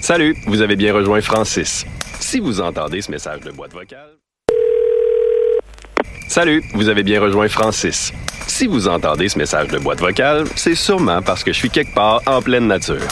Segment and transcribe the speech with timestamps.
[0.00, 1.84] Salut, vous avez bien rejoint Francis.
[2.20, 4.16] Si vous entendez ce message de boîte vocale.
[6.28, 8.12] Salut, vous avez bien rejoint Francis.
[8.46, 11.94] Si vous entendez ce message de boîte vocale, c'est sûrement parce que je suis quelque
[11.94, 13.08] part en pleine nature.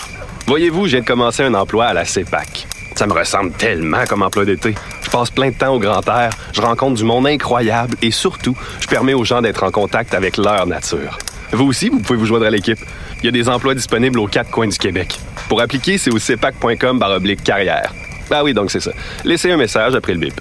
[0.47, 2.67] Voyez-vous, de commencer un emploi à la CEPAC.
[2.95, 4.75] Ça me ressemble tellement comme emploi d'été.
[5.13, 8.57] Je passe plein de temps au grand air, je rencontre du monde incroyable et surtout,
[8.81, 11.19] je permets aux gens d'être en contact avec leur nature.
[11.53, 12.79] Vous aussi, vous pouvez vous joindre à l'équipe.
[13.19, 15.19] Il y a des emplois disponibles aux quatre coins du Québec.
[15.51, 16.99] Pour appliquer, c'est au cepac.com
[17.45, 17.93] carrière.
[18.31, 18.93] Ah oui, donc c'est ça.
[19.23, 20.41] Laissez un message après le bip.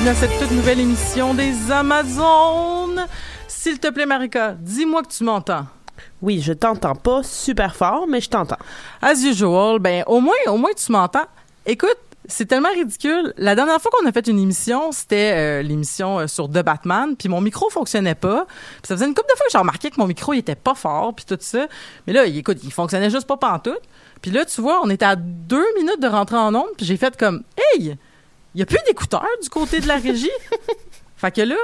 [0.00, 3.04] Bienvenue à cette toute nouvelle émission des Amazones.
[3.48, 5.66] S'il te plaît, Marika, dis-moi que tu m'entends.
[6.22, 8.58] Oui, je t'entends pas super fort, mais je t'entends.
[9.02, 11.24] As usual, ben au moins, au moins tu m'entends.
[11.66, 13.32] Écoute, c'est tellement ridicule.
[13.38, 17.16] La dernière fois qu'on a fait une émission, c'était euh, l'émission euh, sur The Batman,
[17.16, 18.46] puis mon micro fonctionnait pas.
[18.46, 20.54] Puis ça faisait une couple de fois que j'ai remarqué que mon micro il était
[20.54, 21.66] pas fort, puis tout ça.
[22.06, 23.80] Mais là, il- écoute, il fonctionnait juste pas pantoute.
[24.22, 26.96] Puis là, tu vois, on était à deux minutes de rentrer en onde, puis j'ai
[26.96, 27.42] fait comme,
[27.74, 27.96] hey,
[28.58, 30.28] il y a plus d'écouteurs du côté de la régie.
[31.16, 31.54] fait que là,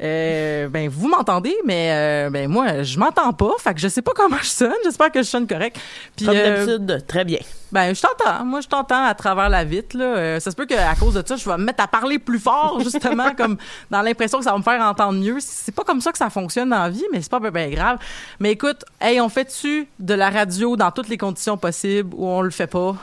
[0.00, 3.50] euh, ben vous m'entendez, mais euh, ben moi je m'entends pas.
[3.58, 4.72] Fait que je sais pas comment je sonne.
[4.84, 5.76] J'espère que je sonne correct.
[6.16, 7.40] Puis Comme euh, d'habitude, très bien.
[7.72, 8.44] ben, je t'entends.
[8.44, 10.04] Moi, je t'entends à travers la vitre, là.
[10.04, 12.38] Euh, ça se peut qu'à cause de ça, je vais me mettre à parler plus
[12.38, 13.56] fort, justement, comme
[13.90, 15.38] dans l'impression que ça va me faire entendre mieux.
[15.40, 17.98] C'est pas comme ça que ça fonctionne dans la vie, mais c'est pas bien grave.
[18.38, 22.42] Mais écoute, hey, on fait-tu de la radio dans toutes les conditions possibles ou on
[22.42, 22.94] le fait pas?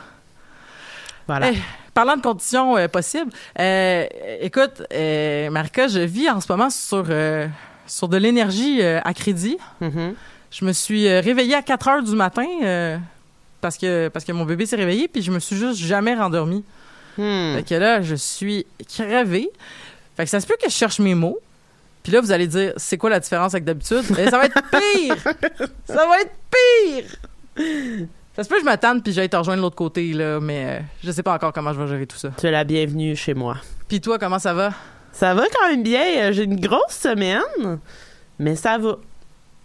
[1.28, 1.52] Voilà.
[1.52, 1.58] Eh,
[1.94, 4.06] parlant de conditions euh, possibles, euh,
[4.40, 7.48] écoute, euh, Marika, je vis en ce moment sur, euh,
[7.88, 9.58] sur de l'énergie à crédit.
[9.80, 10.14] Mhm.
[10.52, 12.46] Je me suis réveillée à 4 heures du matin
[13.62, 16.64] parce, que, parce que mon bébé s'est réveillé, puis je me suis juste jamais rendormie.
[17.18, 17.56] Hmm.
[17.56, 19.50] Fait que là, je suis crevée.
[20.18, 21.40] Fait que ça se peut que je cherche mes mots.
[22.04, 24.04] Puis là, vous allez dire, c'est quoi la différence avec d'habitude?
[24.18, 25.16] Eh, ça va être pire!
[25.86, 28.08] ça va être pire!
[28.36, 30.66] Ça se peut que je m'attende puis j'aille te rejoindre de l'autre côté, là, mais
[30.66, 32.30] euh, je sais pas encore comment je vais gérer tout ça.
[32.40, 33.58] Tu es la bienvenue chez moi.
[33.90, 34.72] Puis toi, comment ça va?
[35.12, 36.02] Ça va quand même bien.
[36.18, 37.80] Euh, J'ai une grosse semaine,
[38.40, 38.96] mais ça va.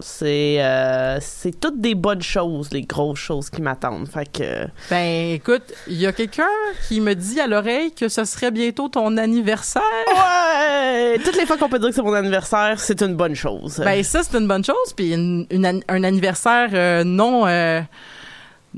[0.01, 4.07] C'est euh, c'est toutes des bonnes choses, les grosses choses qui m'attendent.
[4.09, 6.45] Fait que Ben, écoute, il y a quelqu'un
[6.89, 9.81] qui me dit à l'oreille que ce serait bientôt ton anniversaire.
[10.15, 13.81] ouais, toutes les fois qu'on peut dire que c'est mon anniversaire, c'est une bonne chose.
[13.83, 14.93] Ben, ça, c'est une bonne chose.
[14.95, 15.47] Puis une-
[15.89, 17.47] un anniversaire euh, non...
[17.47, 17.81] euh,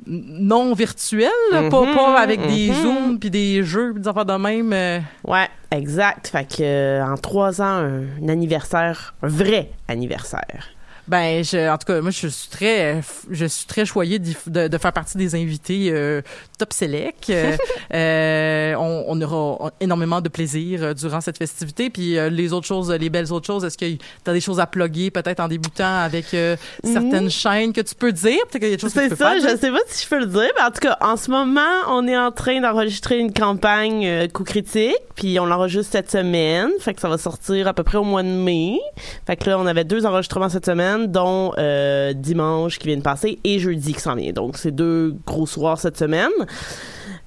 [0.07, 2.83] non virtuel, là, pas, Mhm, pas avec des mhm.
[2.83, 4.73] zooms puis des jeux puis des affaires de même.
[4.73, 6.29] euh, Ouais, exact.
[6.29, 10.69] Fait que euh, en trois ans, un, un anniversaire, un vrai anniversaire.
[11.09, 14.79] Ben, je, en tout cas, moi, je suis très, je suis très choyée de, de
[14.79, 16.21] faire partie des invités euh,
[16.59, 17.31] top select.
[17.31, 17.57] Euh,
[17.95, 21.91] euh, on, on aura énormément de plaisir euh, durant cette festivité.
[21.91, 24.61] Puis euh, les autres choses, les belles autres choses, est-ce que tu as des choses
[24.61, 28.39] à plugger peut-être en débutant avec euh, certaines chaînes que tu peux dire?
[28.51, 29.59] Peut-être qu'il y a des choses que tu C'est peux ça, pas je dire.
[29.59, 32.07] sais pas si je peux le dire, mais en tout cas, en ce moment, on
[32.07, 36.95] est en train d'enregistrer une campagne euh, coup critique, puis on l'enregistre cette semaine, fait
[36.95, 38.79] que ça va sortir à peu près au mois de mai.
[39.27, 43.03] Fait que là, on avait deux enregistrements cette semaine, dont euh, dimanche qui vient de
[43.03, 44.33] passer et jeudi qui s'en vient.
[44.33, 46.31] Donc, c'est deux gros soirs cette semaine.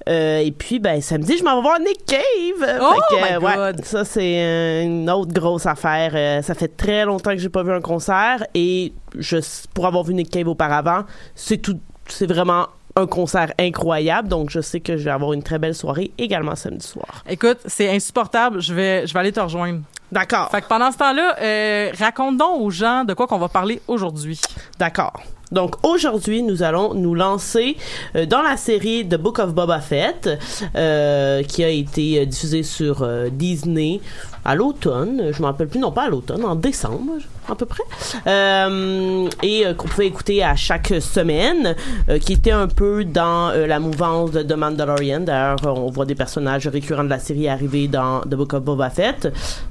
[0.08, 2.80] Euh, et puis, ben, samedi, je m'en vais voir Nick Cave.
[2.80, 3.84] Oh Fait que, my ouais, God!
[3.84, 6.12] ça, c'est une autre grosse affaire.
[6.14, 9.36] Euh, ça fait très longtemps que j'ai pas vu un concert et je,
[9.74, 11.04] pour avoir vu Nick Cave auparavant,
[11.34, 12.66] c'est tout, c'est vraiment
[12.96, 14.28] un concert incroyable.
[14.28, 17.24] Donc, je sais que je vais avoir une très belle soirée également samedi soir.
[17.28, 18.60] Écoute, c'est insupportable.
[18.60, 19.80] Je vais, je vais aller te rejoindre.
[20.12, 20.50] D'accord.
[20.50, 23.80] Fait que pendant ce temps-là, euh, raconte donc aux gens de quoi qu'on va parler
[23.88, 24.38] aujourd'hui.
[24.78, 25.14] D'accord.
[25.52, 27.76] Donc aujourd'hui, nous allons nous lancer
[28.16, 30.28] euh, dans la série The Book of Boba Fett,
[30.74, 34.00] euh, qui a été euh, diffusée sur euh, Disney
[34.44, 35.30] à l'automne.
[35.32, 37.12] Je m'en rappelle plus, non pas à l'automne, en décembre
[37.48, 37.82] à peu près,
[38.26, 41.74] Euh, et euh, qu'on pouvait écouter à chaque semaine,
[42.08, 45.20] euh, qui était un peu dans la mouvance de The Mandalorian.
[45.20, 48.90] D'ailleurs, on voit des personnages récurrents de la série arriver dans The Book of Boba
[48.90, 49.28] Fett.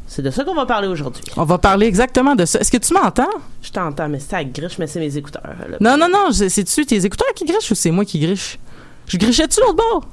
[0.07, 1.23] C'est de ça qu'on va parler aujourd'hui.
[1.37, 2.59] On va parler exactement de ça.
[2.59, 3.29] Est-ce que tu m'entends?
[3.61, 5.41] Je t'entends, mais ça griche, mais c'est mes écouteurs.
[5.69, 5.77] là.
[5.79, 6.31] Non, non, non.
[6.31, 8.59] C'est-tu tes écouteurs qui grichent ou c'est moi qui griche?
[9.11, 10.03] Je grichais-tu l'autre bord?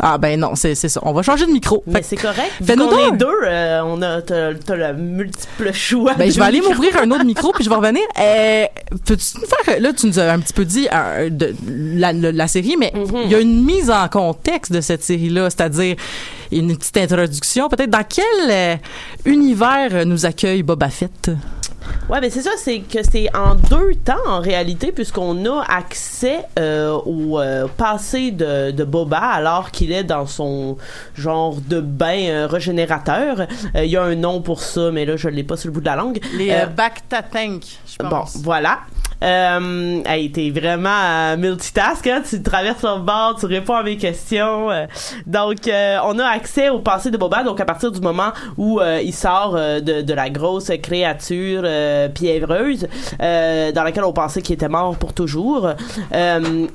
[0.00, 1.00] Ah, ben non, c'est ça.
[1.04, 1.82] On va changer de micro.
[1.86, 2.50] Mais c'est correct.
[2.62, 6.12] Fais-nous deux, euh, on a, t'as, le multiple choix.
[6.14, 8.02] Ben, je vais aller m'ouvrir un autre micro puis je vais revenir.
[8.20, 8.64] Euh,
[9.06, 12.30] Peux-tu nous faire, là, tu nous as un petit peu dit euh, de la, la-
[12.32, 12.92] la série, mais
[13.24, 15.96] il y a une mise en contexte de cette série-là, c'est-à-dire
[16.52, 17.68] une petite introduction.
[17.68, 18.76] Peut-être dans quel euh,
[19.24, 21.30] univers nous accueille Boba Fett?
[22.08, 26.44] Ouais, ben c'est ça, c'est que c'est en deux temps en réalité, puisqu'on a accès
[26.58, 30.76] euh, au euh, passé de, de Boba alors qu'il est dans son
[31.14, 33.46] genre de bain euh, régénérateur.
[33.74, 35.80] Il y a un nom pour ça, mais là je l'ai pas sur le bout
[35.80, 36.20] de la langue.
[36.36, 38.36] Les Euh, euh, Bacta Tank, je Bon, pense.
[38.42, 38.80] voilà.
[39.22, 42.22] Euh, hey, t'es vraiment euh, multitask, hein?
[42.28, 44.70] Tu traverses le bord, tu réponds à mes questions.
[44.70, 44.86] euh.
[45.26, 48.80] donc, euh, on a accès au passé de Boba, donc à partir du moment où
[48.80, 51.62] euh, il sort euh, de, de la grosse créature
[52.14, 52.88] pièvreuse,
[53.20, 55.70] dans laquelle on pensait qu'il était mort pour toujours.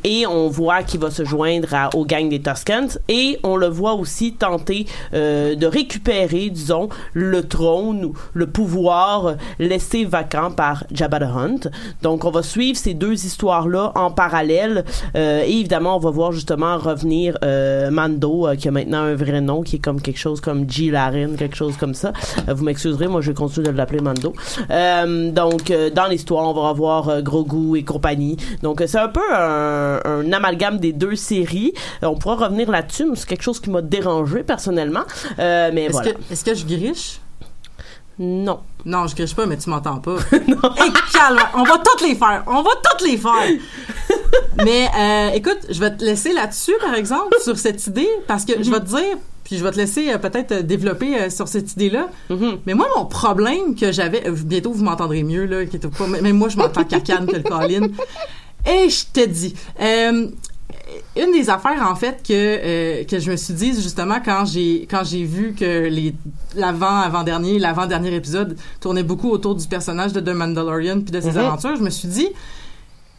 [0.04, 2.98] Et on voit qu'il va se joindre à, aux gangs des Tuscans.
[3.10, 10.06] Et on le voit aussi tenter de récupérer, disons, le trône ou le pouvoir laissé
[10.06, 11.68] vacant par Jabba the Hutt.
[12.02, 14.86] Donc, suivre ces deux histoires-là en parallèle.
[15.16, 19.16] Euh, et évidemment, on va voir justement revenir euh, Mando, euh, qui a maintenant un
[19.16, 20.92] vrai nom, qui est comme quelque chose comme G.
[20.92, 22.14] Larin, quelque chose comme ça.
[22.48, 24.34] Euh, vous m'excuserez, moi, je vais continuer de l'appeler Mando.
[24.70, 28.38] Euh, donc, euh, dans l'histoire, on va revoir euh, Grogu et compagnie.
[28.64, 31.74] Donc, euh, c'est un peu un, un amalgame des deux séries.
[32.02, 35.04] On pourra revenir là-dessus, mais c'est quelque chose qui m'a dérangé personnellement.
[35.40, 36.12] Euh, mais Est-ce voilà.
[36.12, 37.20] que, est-ce que je griche?
[38.20, 38.60] Non.
[38.86, 40.18] Non, je griche pas, mais tu m'entends pas.
[40.32, 42.44] Hey, calme, on va toutes les faire.
[42.48, 43.48] On va toutes les faire.
[44.66, 48.64] mais euh, écoute, je vais te laisser là-dessus, par exemple, sur cette idée, parce que
[48.64, 51.48] je vais te dire, puis je vais te laisser euh, peut-être euh, développer euh, sur
[51.48, 52.10] cette idée-là.
[52.30, 52.60] Mhm.
[52.66, 56.34] Mais moi, mon problème que j'avais, bientôt vous m'entendrez mieux là, qui pas, mais mais
[56.34, 57.90] moi je m'entends cacane que le Colin.
[58.68, 60.28] Et je te dis, euh,
[61.16, 64.88] une des affaires en fait que euh, que je me suis dit justement quand j'ai
[64.90, 66.14] quand j'ai vu que les
[66.56, 71.12] l'avant avant dernier l'avant dernier épisode tournait beaucoup autour du personnage de The Mandalorian puis
[71.12, 71.38] de ses Mhm.
[71.38, 72.28] aventures, je me suis dit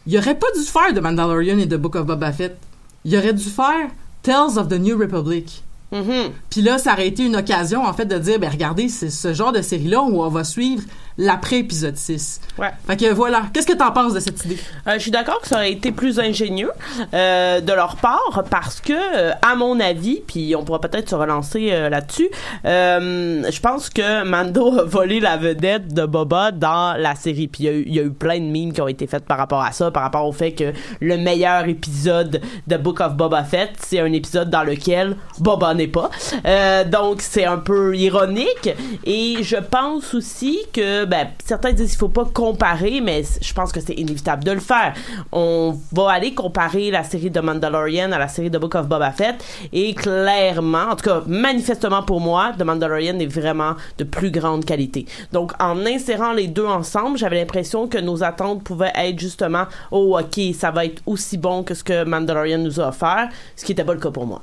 [0.07, 2.57] il aurait pas dû faire The Mandalorian et The Book of Boba Fett.
[3.05, 3.87] Il aurait dû faire
[4.23, 5.63] Tales of the New Republic.
[5.91, 6.31] Mhm.
[6.49, 9.33] Puis là, ça aurait été une occasion, en fait, de dire, ben regardez, c'est ce
[9.33, 10.83] genre de série-là où on va suivre
[11.19, 12.39] l'après-épisode 6.
[12.57, 12.71] Ouais.
[12.87, 13.43] Fait que voilà.
[13.53, 14.57] Qu'est-ce que t'en penses de cette idée?
[14.87, 16.71] Euh, je suis d'accord que ça aurait été plus ingénieux
[17.13, 21.15] euh, de leur part parce que, euh, à mon avis, puis on pourra peut-être se
[21.15, 22.29] relancer euh, là-dessus,
[22.65, 27.47] euh, je pense que Mando a volé la vedette de Boba dans la série.
[27.47, 29.05] Puis il y a eu- il y, a eu plein de memes qui ont été
[29.07, 33.01] faites par rapport à ça, par rapport au fait que le meilleur épisode de Book
[33.01, 36.09] of Boba Fett, c'est un épisode dans lequel Boba n'est pas.
[36.45, 38.69] Euh, donc c'est un peu ironique
[39.05, 43.71] et je pense aussi que ben, certains disent qu'il faut pas comparer, mais je pense
[43.71, 44.93] que c'est inévitable de le faire.
[45.31, 49.11] On va aller comparer la série de Mandalorian à la série de Book of Boba
[49.11, 54.31] Fett et clairement, en tout cas manifestement pour moi, The Mandalorian est vraiment de plus
[54.31, 55.05] grande qualité.
[55.33, 60.17] Donc en insérant les deux ensemble, j'avais l'impression que nos attentes pouvaient être justement oh
[60.19, 63.71] ok ça va être aussi bon que ce que Mandalorian nous a offert, ce qui
[63.71, 64.41] n'était pas le cas pour moi.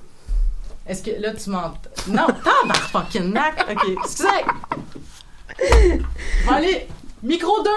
[0.89, 1.75] Est-ce que là, tu m'entends?
[2.09, 3.67] Non, t'en fucking nac.
[3.69, 4.29] OK, excusez.
[6.49, 6.87] Allez,
[7.23, 7.71] micro 2.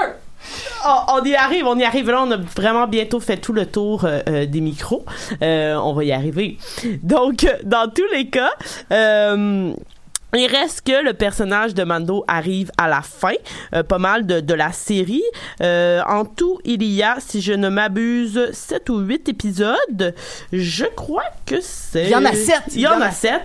[0.85, 2.09] Oh, on y arrive, on y arrive.
[2.09, 5.05] Là, on a vraiment bientôt fait tout le tour euh, euh, des micros.
[5.41, 6.57] Euh, on va y arriver.
[7.03, 8.51] Donc, dans tous les cas,
[10.33, 13.33] il reste que le personnage de Mando arrive à la fin,
[13.73, 15.23] euh, pas mal de, de la série.
[15.61, 20.15] Euh, en tout, il y a, si je ne m'abuse, 7 ou 8 épisodes.
[20.53, 22.03] Je crois que c'est...
[22.03, 22.63] Il y en a sept.
[22.73, 23.41] Il y en a 7.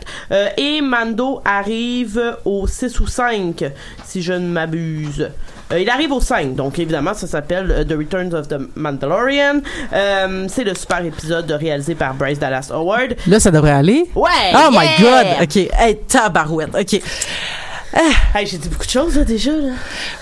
[0.56, 3.64] et Mando arrive au 6 ou 5,
[4.04, 5.30] si je ne m'abuse.
[5.72, 9.60] Euh, il arrive au 5, donc évidemment, ça s'appelle euh, The Returns of the Mandalorian.
[9.92, 13.16] Euh, c'est le super épisode réalisé par Bryce Dallas Howard.
[13.26, 14.10] Là, ça devrait aller?
[14.14, 14.52] Ouais!
[14.54, 15.26] Oh my god!
[15.42, 15.56] OK.
[15.56, 16.74] Hey, tabarouette.
[16.74, 17.00] OK.
[18.34, 19.72] Hey, j'ai dit beaucoup de choses, là, déjà, là.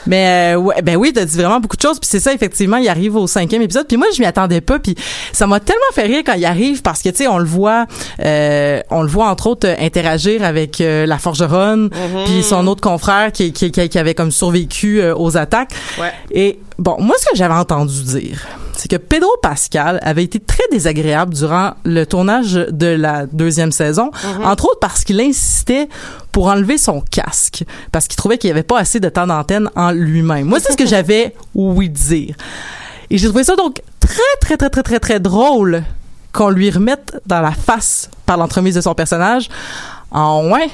[0.06, 1.98] Mais euh, ouais, ben oui, t'as dit vraiment beaucoup de choses.
[1.98, 3.86] Puis c'est ça, effectivement, il arrive au cinquième épisode.
[3.86, 4.78] Puis moi, je m'y attendais pas.
[4.78, 4.94] Puis
[5.32, 7.86] ça m'a tellement fait rire quand il arrive parce que tu sais, on le voit,
[8.22, 11.90] euh, on le voit entre autres euh, interagir avec euh, la forgeronne,
[12.26, 15.72] puis son autre confrère qui, qui, avait comme survécu euh, aux attaques.
[15.98, 16.12] Ouais.
[16.30, 20.64] Et bon, moi, ce que j'avais entendu dire, c'est que Pedro Pascal avait été très
[20.70, 24.10] désagréable durant le tournage de la deuxième saison,
[24.44, 25.88] entre autres parce qu'il insistait
[26.32, 29.68] pour enlever son casque, parce qu'il trouvait qu'il n'y avait pas assez de temps d'antenne
[29.76, 30.46] en lui-même.
[30.46, 32.34] Moi, c'est ce que j'avais ouï dire.
[33.10, 35.84] Et j'ai trouvé ça donc très, très, très, très, très, très drôle
[36.32, 39.48] qu'on lui remette dans la face par l'entremise de son personnage
[40.10, 40.70] en ouais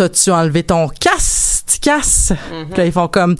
[0.00, 0.88] t'as-tu enlevé ton
[1.78, 2.32] casse?
[2.70, 3.36] Puis là, ils font comme,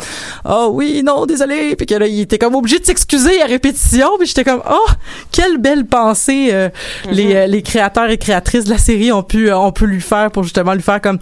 [0.49, 1.75] oh oui, non, désolé.
[1.77, 4.09] Puis que là, il était comme obligé de s'excuser à répétition.
[4.19, 4.87] Puis j'étais comme, oh,
[5.33, 6.69] quelle belle pensée euh,
[7.11, 10.01] les, euh, les créateurs et créatrices de la série ont pu, euh, ont pu lui
[10.01, 11.19] faire pour justement lui faire comme,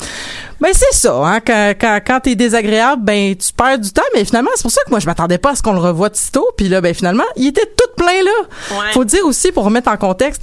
[0.61, 4.03] ben c'est ça, hein, quand, quand, quand t'es désagréable, ben tu perds du temps.
[4.15, 6.11] Mais finalement, c'est pour ça que moi, je m'attendais pas à ce qu'on le revoie
[6.13, 6.49] sitôt.
[6.57, 8.77] Puis là, ben finalement, il était tout plein là.
[8.77, 8.93] Ouais.
[8.93, 10.43] Faut dire aussi, pour remettre en contexte,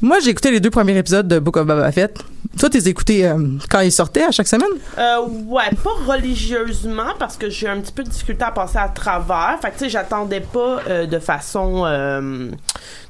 [0.00, 2.18] moi, j'ai écouté les deux premiers épisodes de Book of Boba Fett.
[2.56, 3.36] Toi, t'es écouté euh,
[3.68, 4.68] quand ils sortaient à chaque semaine?
[4.96, 8.88] Euh, ouais, pas religieusement parce que j'ai un petit peu de difficulté à passer à
[8.88, 9.58] travers.
[9.60, 12.48] Fait que tu sais, j'attendais pas euh, de façon euh,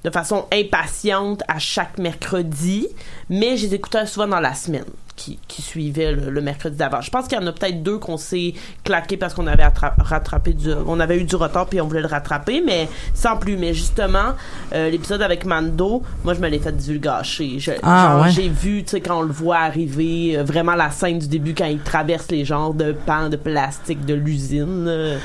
[0.03, 2.89] de façon impatiente à chaque mercredi,
[3.29, 4.85] mais je les écoutais souvent dans la semaine
[5.19, 7.01] qui, qui suivait le, le mercredi d'avant.
[7.03, 9.93] Je pense qu'il y en a peut-être deux qu'on s'est claqué parce qu'on avait attra-
[9.99, 13.57] rattrapé du on avait eu du retard puis on voulait le rattraper, mais sans plus.
[13.57, 14.35] Mais justement,
[14.73, 17.59] euh, l'épisode avec Mando, moi je me l'ai fait divulgacher.
[17.83, 18.31] Ah, genre, ouais.
[18.31, 21.55] j'ai vu, tu sais, quand on le voit arriver, euh, vraiment la scène du début
[21.55, 24.87] quand il traverse les genres de pans de plastique de l'usine.
[24.87, 25.19] euh,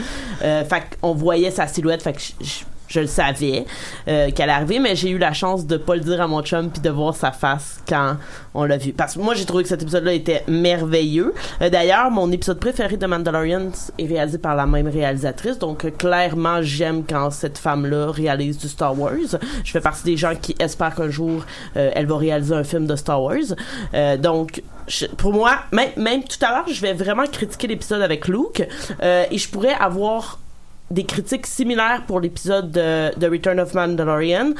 [0.43, 3.65] euh, fait qu'on voyait sa silhouette, fait que je, je- le savais
[4.07, 6.69] euh, qu'elle arrivait, mais j'ai eu la chance de pas le dire à mon chum
[6.69, 8.15] puis de voir sa face quand
[8.53, 8.93] on l'a vu.
[8.93, 11.33] Parce que moi, j'ai trouvé que cet épisode-là était merveilleux.
[11.61, 13.69] Euh, D'ailleurs, mon épisode préféré de Mandalorian
[13.99, 18.67] est réalisé par la même réalisatrice, donc euh, clairement, j'aime quand cette femme-là réalise du
[18.69, 19.11] Star Wars.
[19.63, 21.43] Je fais partie des gens qui espèrent qu'un jour,
[21.75, 23.55] elle va réaliser un film de Star Wars.
[24.19, 24.61] Donc,
[25.17, 28.67] pour moi, même, même tout à l'heure, je vais vraiment critiquer l'épisode avec Luke
[29.01, 30.39] et je pourrais avoir
[30.93, 34.53] des critiques similaires pour l'épisode de, de Return of Mandalorian.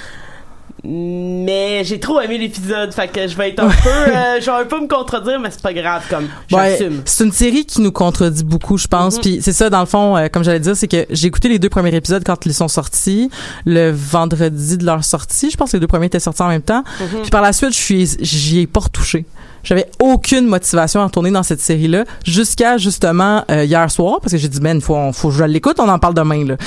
[0.86, 4.52] Mais j'ai trop aimé l'épisode, fait que je vais être un peu, euh, je vais
[4.52, 7.02] un peu me contredire, mais c'est pas grave, comme Ouais, j'assume.
[7.06, 9.16] c'est une série qui nous contredit beaucoup, je pense.
[9.16, 9.22] Mhm.
[9.22, 11.58] Puis c'est ça, dans le fond, euh, comme j'allais dire, c'est que j'ai écouté les
[11.60, 13.30] deux premiers épisodes quand ils sont sortis,
[13.66, 15.52] le vendredi de leur sortie.
[15.52, 16.84] Je pense que les deux premiers étaient sortis en même temps.
[17.00, 17.22] Mhm.
[17.22, 19.26] Puis par la suite, je suis, j'y ai pas retouché.
[19.64, 24.38] J'avais aucune motivation à retourner dans cette série-là jusqu'à justement euh, hier soir parce que
[24.38, 26.58] j'ai dit ben faut faut que je l'écoute, on en parle demain là.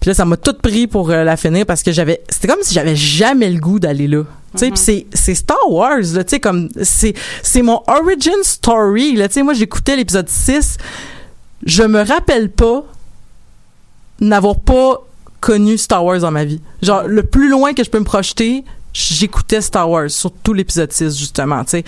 [0.00, 2.62] Puis là ça m'a tout pris pour euh, la finir parce que j'avais c'était comme
[2.62, 4.24] si j'avais jamais le goût d'aller là.
[4.52, 8.42] Tu sais, puis c'est c'est Star Wars là, tu sais comme c'est c'est mon origin
[8.42, 10.78] story là, tu sais moi j'écoutais l'épisode 6,
[11.66, 12.84] je me rappelle pas
[14.20, 15.02] n'avoir pas
[15.40, 16.60] connu Star Wars dans ma vie.
[16.82, 21.18] Genre le plus loin que je peux me projeter, j'écoutais Star Wars, surtout l'épisode 6
[21.18, 21.84] justement, tu sais.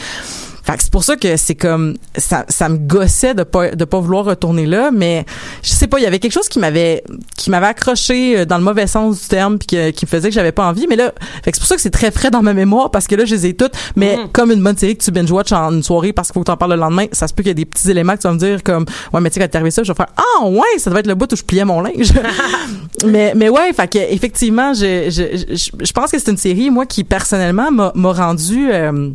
[0.70, 3.84] Fait que c'est pour ça que c'est comme ça, ça me gossait de pas de
[3.84, 5.24] pas vouloir retourner là, mais
[5.64, 7.02] je sais pas, il y avait quelque chose qui m'avait
[7.36, 10.28] qui m'avait accroché euh, dans le mauvais sens du terme puis que- qui me faisait
[10.28, 11.12] que j'avais pas envie, mais là,
[11.44, 13.24] fait que c'est pour ça que c'est très frais dans ma mémoire parce que là
[13.24, 15.82] je les ai toutes, mais comme une bonne série que tu binge watch en une
[15.82, 17.54] soirée parce qu'il faut que t'en parles le lendemain, ça se peut qu'il y ait
[17.54, 19.56] des petits éléments que tu vas me dire comme ouais mais tu sais quand t'es
[19.56, 21.64] arrivé ça, je vais faire ah ouais, ça devait être le bout où je pliais
[21.64, 22.12] mon linge.
[23.04, 26.70] mais mais ouais, fait que effectivement, je je je, je pense que c'est une série
[26.70, 29.10] moi qui personnellement m'a m'a rendu euh,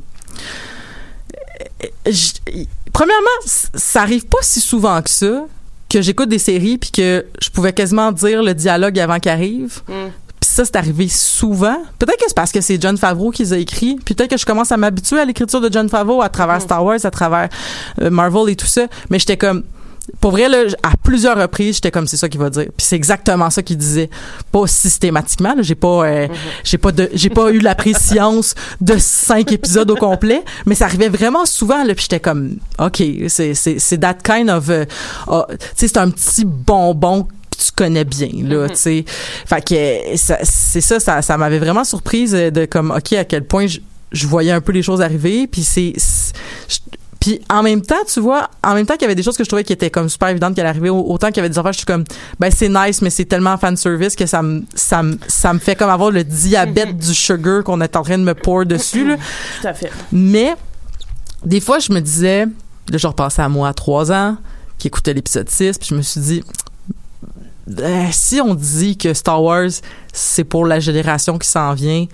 [2.06, 5.46] je- premièrement, ça arrive pas si souvent que ça
[5.90, 9.82] que j'écoute des séries puis que je pouvais quasiment dire le dialogue avant qu'il arrive.
[9.88, 10.10] Mm.
[10.42, 11.78] Puis ça, c'est arrivé souvent.
[12.00, 13.98] Peut-être que c'est parce que c'est John Favreau qui les a écrits.
[14.04, 16.84] Puis peut-être que je commence à m'habituer à l'écriture de John Favreau à travers Star
[16.84, 17.50] Wars, à travers
[18.02, 18.88] euh, Marvel et tout ça.
[19.10, 19.64] Mais j'étais comme...
[20.20, 22.66] Pour vrai, là, à plusieurs reprises, j'étais comme c'est ça qu'il va dire.
[22.78, 24.10] Puis c'est exactement ça qu'il disait.
[24.52, 25.56] Pas systématiquement.
[25.60, 26.28] J'ai pas, euh,
[26.64, 30.86] j'ai pas de, j'ai pas eu la préscience de cinq épisodes au complet, mais ça
[30.86, 31.84] arrivait vraiment souvent.
[31.84, 35.98] Là, puis j'étais comme, ok, c'est, c'est, c'est that kind of, euh, tu sais, c'est
[35.98, 39.06] un petit bonbon que tu connais bien là, tu sais.
[39.46, 43.46] Fait que euh, c'est ça, ça, ça m'avait vraiment surprise de comme, ok, à quel
[43.46, 43.80] point je,
[44.12, 45.48] je voyais un peu les choses arriver.
[45.48, 45.94] Puis c'est,
[47.26, 49.44] puis en même temps, tu vois, en même temps qu'il y avait des choses que
[49.44, 51.74] je trouvais qui étaient comme super évidentes qu'elle arrivait, autant qu'il y avait des affaires,
[51.74, 52.04] je suis comme,
[52.40, 55.58] ben c'est nice, mais c'est tellement fan service que ça me, ça me, ça me
[55.58, 59.08] fait comme avoir le diabète du sugar qu'on est en train de me pour dessus,
[59.08, 59.16] là.
[59.60, 59.92] Tout à fait.
[60.12, 60.54] Mais
[61.44, 64.38] des fois, je me disais, là, je repensais à moi à trois ans,
[64.78, 66.44] qui écoutait l'épisode 6, puis je me suis dit,
[67.80, 69.72] euh, si on dit que Star Wars,
[70.14, 72.06] c'est pour la génération qui s'en vient,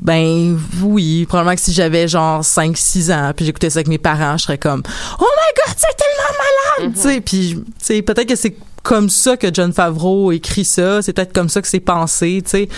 [0.00, 4.38] ben oui, probablement que si j'avais genre 5-6 ans, puis j'écoutais ça avec mes parents,
[4.38, 4.82] je serais comme
[5.20, 7.20] «Oh my God, c'est tellement malade, tu sais.
[7.20, 11.02] Puis, tu sais, peut-être que c'est comme ça que John Favreau écrit ça.
[11.02, 12.68] C'est peut-être comme ça que c'est pensé, tu sais.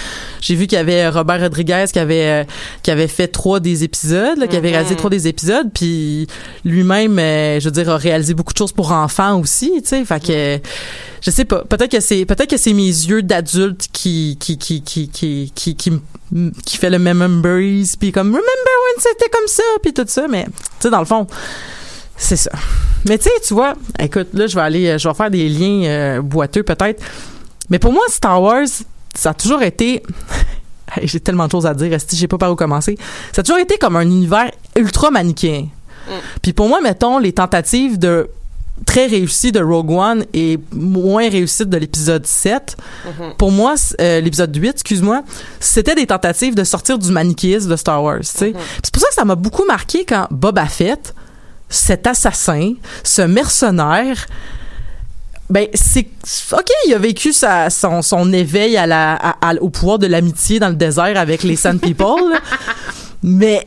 [0.40, 2.44] J'ai vu qu'il y avait Robert Rodriguez qui avait euh,
[2.82, 6.26] qui avait fait trois des épisodes, là, qui avait réalisé trois des épisodes, puis
[6.64, 10.04] lui-même, euh, je veux dire, a réalisé beaucoup de choses pour enfants aussi, tu sais.
[10.04, 10.60] Fait que
[11.20, 11.64] je sais pas.
[11.64, 15.74] Peut-être que c'est peut-être que c'est mes yeux d'adulte qui qui qui qui qui qui
[15.76, 15.92] qui,
[16.66, 20.44] qui fait le memories puis comme remember when c'était comme ça puis tout ça, mais
[20.44, 21.26] tu sais dans le fond.
[22.22, 22.52] C'est ça.
[23.08, 25.48] Mais tu sais, tu vois, écoute, là, je vais aller, euh, je vais faire des
[25.48, 27.02] liens euh, boiteux peut-être.
[27.68, 28.68] Mais pour moi, Star Wars,
[29.12, 30.02] ça a toujours été.
[31.02, 32.96] J'ai tellement de choses à dire, je sais pas par où commencer.
[33.32, 35.66] Ça a toujours été comme un univers ultra manichéen.
[36.42, 38.28] Puis pour moi, mettons, les tentatives de
[38.86, 42.76] très réussies de Rogue One et moins réussies de l'épisode 7,
[43.38, 45.22] pour moi, euh, l'épisode 8, excuse-moi,
[45.60, 48.50] c'était des tentatives de sortir du manichéisme de Star Wars, tu sais.
[48.52, 51.14] Puis C'est pour ça que ça m'a beaucoup marqué quand Boba Fett,
[51.72, 54.26] cet assassin, ce mercenaire,
[55.50, 56.06] ben c'est
[56.52, 58.00] ok il a vécu son,
[58.32, 58.78] éveil
[59.60, 62.38] au pouvoir de l'amitié dans le désert avec les Sand People
[63.22, 63.66] mais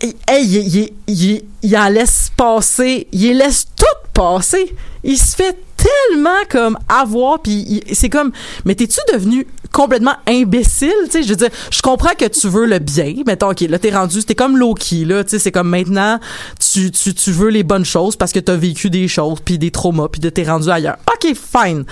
[0.00, 4.74] hey, hey, il, il- en laisse passer il laisse tout passer.
[5.04, 8.32] Il se fait tellement comme avoir puis c'est comme
[8.64, 11.22] mais t'es-tu devenu complètement imbécile tu sais?
[11.22, 14.24] Je veux dire je comprends que tu veux le bien mettons ok là t'es rendu
[14.24, 16.18] t'es comme Loki là tu sais c'est comme maintenant
[16.60, 16.90] tu,
[17.30, 20.30] veux les bonnes choses parce que t'as vécu des choses puis des traumas puis de
[20.30, 21.84] t'es rendu ailleurs ok fine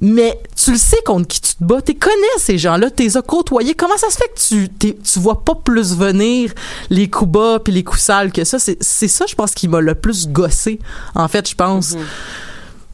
[0.00, 1.80] mais tu le sais contre qui tu te bats.
[1.80, 3.22] Tu connais ces gens-là, tu les as.
[3.22, 6.52] Comment ça se fait que tu tu vois pas plus venir
[6.90, 8.58] les coups bas puis les coups sales que ça?
[8.58, 10.80] C'est ça, je pense, qui m'a le plus gossé,
[11.14, 11.96] en fait, je pense.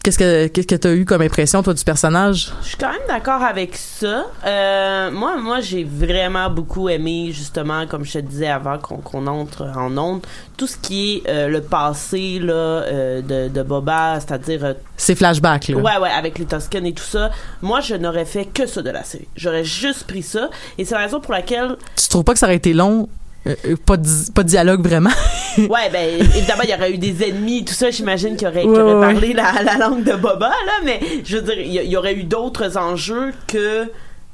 [0.02, 2.52] Qu'est-ce que qu'est-ce que t'as eu comme impression, toi, du personnage?
[2.62, 4.26] Je suis quand même d'accord avec ça.
[4.44, 9.28] Euh, moi, moi, j'ai vraiment beaucoup aimé, justement, comme je te disais avant qu'on qu'on
[9.28, 10.22] entre en onde,
[10.56, 15.14] tout ce qui est euh, le passé là, euh, de, de Boba, c'est-à-dire euh, Ces
[15.14, 15.76] flashbacks, là.
[15.76, 17.30] Ouais, ouais, avec les Toscanes et tout ça.
[17.60, 19.28] Moi, je n'aurais fait que ça de la série.
[19.36, 20.50] J'aurais juste pris ça.
[20.78, 23.08] Et c'est la raison pour laquelle, Tu trouves pas que ça aurait été long?
[23.46, 25.10] Euh, euh, pas, de, pas de dialogue, vraiment?
[25.58, 27.90] ouais, ben, évidemment, il y aurait eu des ennemis, tout ça.
[27.90, 30.72] J'imagine qu'il aurait, aurait ouais, parlé la, la langue de Boba, là.
[30.84, 33.90] Mais, je veux dire, il y, aurait eu d'autres enjeux que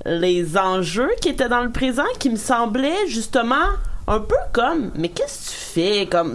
[0.06, 3.66] les enjeux qui étaient dans le présent qui me semblaient, justement,
[4.09, 6.35] un peu comme mais qu'est-ce que tu fais comme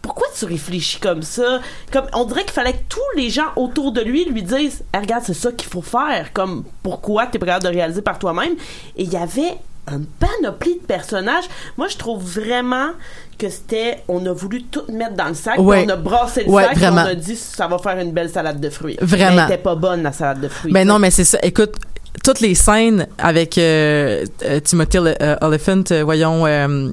[0.00, 1.60] pourquoi tu réfléchis comme ça?
[1.92, 4.98] Comme on dirait qu'il fallait que tous les gens autour de lui lui disent Eh,
[4.98, 8.18] regarde c'est ça qu'il faut faire comme pourquoi tu es pas capable de réaliser par
[8.18, 8.54] toi-même?
[8.96, 9.58] Et il y avait
[9.90, 11.44] une panoplie de personnages
[11.76, 12.90] moi je trouve vraiment
[13.36, 15.84] que c'était on a voulu tout mettre dans le sac Ouais.
[15.86, 18.60] on a brassé le Ouais, sac on a dit ça va faire une belle salade
[18.60, 19.30] de fruits Vraiment.
[19.34, 21.38] mais elle était pas bonne la salade de fruits Ben non, mais c'est ça.
[21.42, 21.74] Écoute,
[22.22, 26.90] toutes les scènes avec euh, euh, Timothy euh, Oliphant, euh, voyons, euh,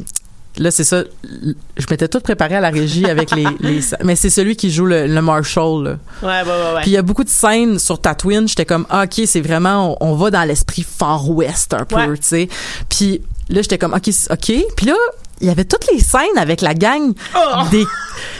[0.57, 1.03] là, c'est ça.
[1.23, 4.85] Je m'étais toute préparée à la régie avec les, les mais c'est celui qui joue
[4.85, 5.83] le, le Marshall.
[5.83, 5.89] là.
[6.23, 6.81] ouais ouais ouais, ouais.
[6.81, 9.97] Puis il y a beaucoup de scènes sur Tatooine, j'étais comme ah, OK, c'est vraiment
[10.01, 12.07] on, on va dans l'esprit Far West un peu, Ouais.
[12.17, 12.49] tu sais.
[12.89, 14.63] Puis là j'étais comme OK, c'est- OK.
[14.75, 14.95] Puis là
[15.41, 17.39] il y avait toutes les scènes avec la gang Oh!
[17.71, 17.85] des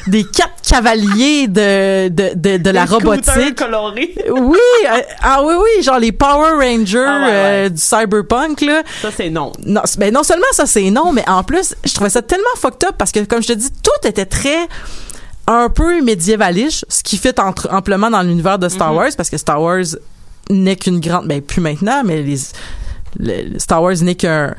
[0.08, 3.56] des quatre cavaliers de de de, de la robotique.
[3.56, 4.58] colorés Oui,
[4.92, 7.32] euh, ah oui oui, genre les Power Rangers Ah ouais, ouais.
[7.66, 8.84] euh, du cyberpunk là.
[9.02, 12.10] ça c'est non Non, ben non seulement ça c'est non, mais en plus, je trouvais
[12.10, 14.68] ça tellement fucked up parce que comme je te dis, tout était très
[15.48, 18.70] un peu médiévalish, ce qui fit entre, amplement dans l'univers de Mhm.
[18.72, 19.86] Star Wars parce que Star Wars
[20.50, 22.38] n'est qu'une grande ben plus maintenant, mais les,
[23.20, 24.54] le- le Star Wars n'est qu'un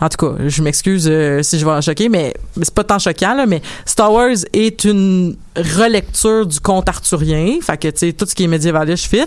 [0.00, 2.84] en tout cas, je m'excuse euh, si je vais en choquer, mais, mais c'est pas
[2.84, 7.98] tant choquant, là, mais Star Wars est une relecture du conte arthurien, fait que, tu
[8.08, 9.22] sais, tout ce qui est médiévalish fit.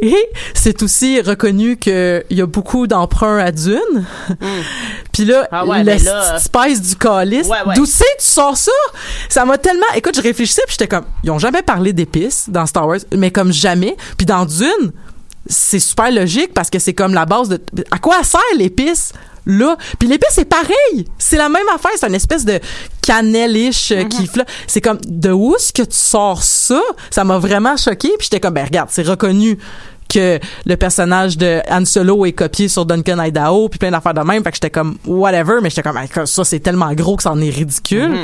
[0.00, 0.16] Et
[0.54, 4.06] c'est aussi reconnu qu'il y a beaucoup d'emprunts à Dune.
[5.12, 7.74] Puis là, Ah ouais, là- spice du calice, Ouais, ouais.
[7.74, 8.72] d'où c'est que tu sors ça?
[9.28, 9.84] Ça m'a tellement...
[9.94, 13.30] Écoute, je réfléchissais, puis j'étais comme, ils ont jamais parlé d'épices dans Star Wars, mais
[13.30, 13.96] comme jamais.
[14.16, 14.92] Puis dans Dune,
[15.48, 19.12] c'est super logique parce que c'est comme la base de à quoi sert l'épice
[19.46, 19.76] là?
[19.98, 22.58] Puis l'épice c'est pareil c'est la même affaire c'est une espèce de
[23.02, 26.80] cannelish euh, qui flotte c'est comme de où est-ce que tu sors ça?
[27.10, 29.58] Ça m'a vraiment choqué puis j'étais comme ben regarde c'est reconnu
[30.08, 34.20] que le personnage de Han Solo est copié sur Duncan Idaho puis plein d'affaires de
[34.20, 37.32] même fait que j'étais comme whatever mais j'étais comme ça c'est tellement gros que ça
[37.32, 38.16] en est ridicule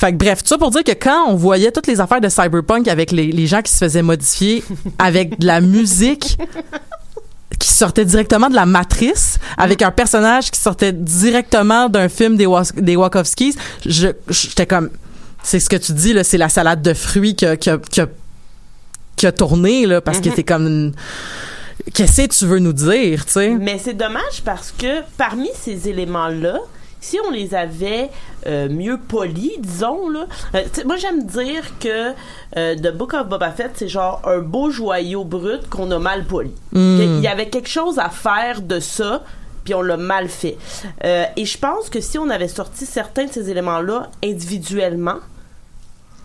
[0.00, 2.28] fait que bref, tout ça pour dire que quand on voyait toutes les affaires de
[2.28, 4.64] cyberpunk avec les, les gens qui se faisaient modifier
[4.98, 6.38] avec de la musique
[7.58, 12.46] qui sortait directement de la matrice, avec un personnage qui sortait directement d'un film des,
[12.46, 14.88] Was- des Wachowskis, je j'étais comme
[15.42, 17.76] c'est ce que tu dis là, c'est la salade de fruits qui a, qui a,
[17.78, 18.06] qui a,
[19.16, 20.92] qui a tourné là parce que c'est comme une-
[21.92, 23.50] qu'est-ce que tu veux nous dire, tu sais?
[23.50, 26.58] Mais c'est dommage parce que parmi ces éléments-là,
[27.00, 28.10] si on les avait
[28.46, 30.26] euh, mieux polis, disons là.
[30.54, 32.12] euh, moi j'aime dire que
[32.56, 36.24] euh, The Book of Boba Fett c'est genre un beau joyau brut qu'on a mal
[36.24, 36.52] poli.
[36.74, 39.22] Il y avait quelque chose à faire de ça.
[39.64, 40.56] Puis on l'a mal fait.
[41.04, 45.16] Euh, et je pense que si on avait sorti certains de ces éléments-là individuellement,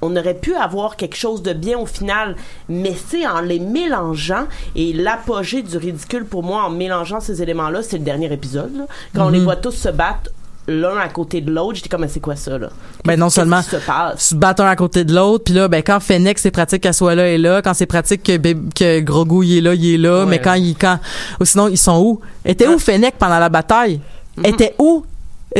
[0.01, 2.37] on aurait pu avoir quelque chose de bien au final,
[2.69, 4.45] mais c'est en les mélangeant
[4.77, 8.73] et l'apogée du ridicule pour moi en mélangeant ces éléments-là, c'est le dernier épisode.
[8.77, 8.85] là.
[9.13, 10.29] Quand on les voit tous se battre
[10.67, 12.69] l'un à côté de l'autre, j'étais comme Mais c'est quoi ça là?
[13.03, 14.29] Ben non seulement se passe?
[14.29, 16.93] se battent un à côté de l'autre, puis là ben quand Fennec c'est pratique qu'elle
[16.93, 19.97] soit là et là, quand c'est pratique que, que Grogu il est là, il est
[19.97, 20.25] là, Ouais.
[20.25, 20.99] mais quand il quand
[21.39, 22.19] ou sinon ils sont où?
[22.43, 23.99] Était où Fennec pendant la bataille?
[24.37, 24.45] Mhm.
[24.45, 25.05] Était où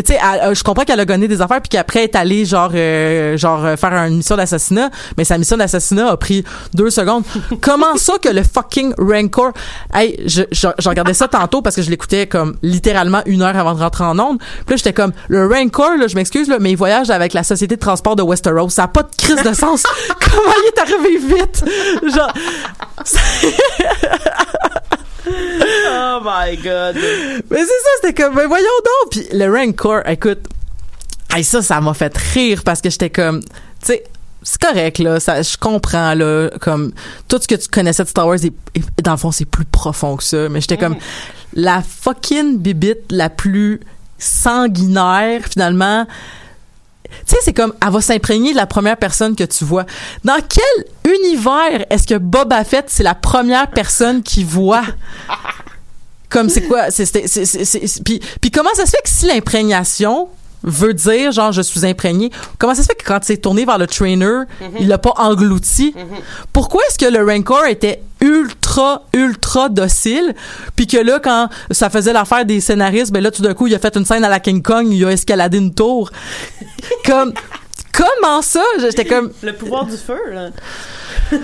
[0.03, 2.45] tu sais, euh, je comprends qu'elle a gagné des affaires puis qu'après elle est allée
[2.45, 6.89] genre euh, genre euh, faire une mission d'assassinat, mais sa mission d'assassinat a pris deux
[6.89, 7.23] secondes.
[7.61, 9.51] Comment ça que le fucking Rancor
[9.93, 13.55] Hey, je, je, je regardais ça tantôt parce que je l'écoutais comme littéralement une heure
[13.55, 14.39] avant de rentrer en onde.
[14.39, 17.43] Puis là j'étais comme le Rancor, là, je m'excuse là, mais il voyage avec la
[17.43, 18.69] société de transport de Westeros.
[18.69, 19.83] Ça a pas de crise de sens.
[20.19, 21.63] Comment il est arrivé vite?
[22.15, 22.33] Genre
[25.27, 26.95] Oh my god.
[27.49, 29.11] Mais c'est ça, c'était comme, ben voyons donc.
[29.11, 30.39] Puis le Rancor, écoute,
[31.33, 33.47] hey, ça, ça m'a fait rire parce que j'étais comme, tu
[33.83, 34.03] sais,
[34.43, 36.91] c'est correct, là, ça, je comprends, là, comme,
[37.27, 39.65] tout ce que tu connaissais de Star Wars, est, est- dans le fond, c'est plus
[39.65, 40.49] profond que ça.
[40.49, 40.95] Mais j'étais comme,
[41.53, 43.79] la fucking bibite la plus
[44.19, 46.05] sanguinaire, finalement,
[47.25, 49.85] tu sais, c'est comme, elle va s'imprégner de la première personne que tu vois.
[50.23, 54.83] Dans quel univers est-ce que Boba Fett, c'est la première personne qui voit?
[56.29, 56.87] Comme, c'est quoi?
[56.89, 60.27] Puis comment ça se fait que si l'imprégnation
[60.65, 63.77] veut dire, genre, je suis imprégné, comment ça se fait que quand c'est tourné vers
[63.77, 64.43] le trainer,
[64.79, 65.95] il l'a pas englouti?
[66.51, 70.33] Pourquoi est-ce que le Rancor était ultra, ultra docile,
[70.75, 73.75] puis que là, quand ça faisait l'affaire des scénaristes, ben là, tout d'un coup, il
[73.75, 76.09] a fait une scène à la King Kong, il a escaladé une tour.
[77.05, 77.33] comme,
[77.93, 78.63] comment ça?
[78.79, 80.49] J'étais comme, Le pouvoir du feu là.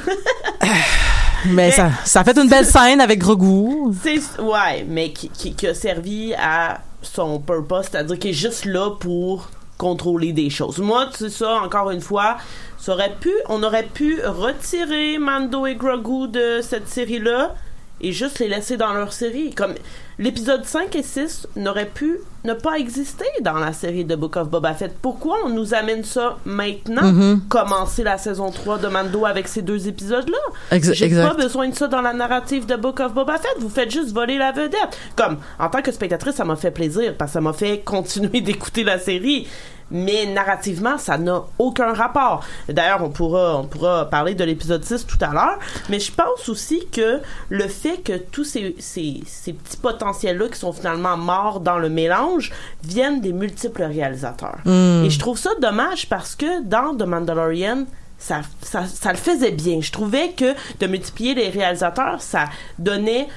[1.45, 3.95] mais ça, ça a fait une belle scène avec Grogu.
[4.03, 8.65] C'est ouais, mais qui, qui, qui a servi à son purpose, c'est-à-dire qu'il est juste
[8.65, 10.77] là pour contrôler des choses.
[10.77, 12.37] Moi, tu sais ça, encore une fois,
[12.77, 17.55] ça aurait pu, on aurait pu retirer Mando et Grogu de cette série-là
[18.01, 19.53] et juste les laisser dans leur série.
[19.53, 19.73] Comme
[20.19, 24.49] l'épisode 5 et 6 n'auraient pu ne pas exister dans la série de Book of
[24.49, 24.95] Boba Fett.
[25.01, 27.39] Pourquoi on nous amène ça maintenant?
[27.49, 30.79] Commencer la saison 3 de Mando avec ces deux épisodes-là?
[30.93, 33.55] J'ai pas besoin de ça dans la narrative de Book of Boba Fett.
[33.59, 34.97] Vous faites juste voler la vedette.
[35.15, 38.41] Comme, en tant que spectatrice, ça m'a fait plaisir parce que ça m'a fait continuer
[38.41, 39.47] d'écouter la série.
[39.91, 42.43] Mais narrativement, ça n'a aucun rapport.
[42.69, 45.59] D'ailleurs, on pourra, on pourra parler de l'épisode 6 tout à l'heure.
[45.89, 50.59] Mais je pense aussi que le fait que tous ces, ces, ces petits potentiels-là qui
[50.59, 52.51] sont finalement morts dans le mélange
[52.83, 54.59] viennent des multiples réalisateurs.
[54.65, 57.85] Et je trouve ça dommage parce que dans The Mandalorian,
[58.17, 59.81] ça, ça, ça le faisait bien.
[59.81, 62.45] Je trouvais que de multiplier les réalisateurs, ça
[62.77, 63.27] donnait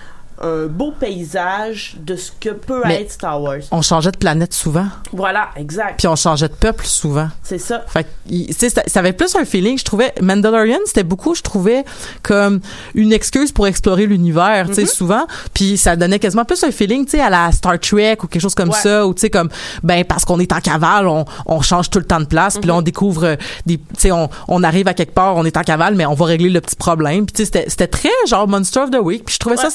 [0.43, 3.59] un beau paysage de ce que peut Mais- être Star Wars.
[3.71, 5.99] On changeait de planète souvent, Voilà, exact.
[5.99, 7.29] puis on changeait de peuple souvent.
[7.43, 7.85] C'est ça.
[7.87, 9.79] Fait que, ça, ça avait plus un feeling.
[9.79, 11.85] Je trouvais Mandalorian, c'était beaucoup, je trouvais
[12.23, 12.61] comme
[12.95, 15.27] une excuse pour explorer l'univers, tu sais, souvent.
[15.53, 18.43] Puis ça donnait quasiment plus un feeling, tu sais, à la Star Trek ou quelque
[18.43, 18.79] chose comme Ouais.
[18.83, 19.49] ça, ou tu sais, comme
[19.83, 22.67] ben parce qu'on est en cavale, on, on change tout le temps de place, puis
[22.69, 25.57] là on découvre euh, des, tu sais, on, on arrive à quelque part, on est
[25.57, 27.27] en cavale, mais on va régler le petit problème.
[27.27, 29.25] Puis tu sais, c'était, très genre Monster of the Week.
[29.25, 29.71] Puis je trouvais ça Ouais.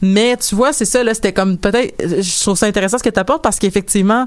[0.00, 3.08] Mais tu vois, c'est ça là, c'était comme peut-être, je trouve ça intéressant ce que
[3.10, 4.26] tu apportes parce qu'effectivement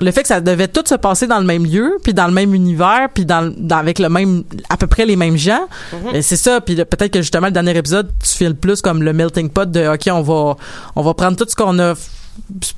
[0.00, 2.32] le fait que ça devait tout se passer dans le même lieu, puis dans le
[2.32, 5.66] même univers, puis dans, dans- avec le même à peu près les mêmes gens,
[6.12, 6.60] ben, c'est ça.
[6.60, 9.88] Puis peut-être que justement le dernier épisode, tu files plus comme le melting pot de
[9.88, 10.56] ok, on va
[10.94, 11.94] on va prendre tout ce qu'on a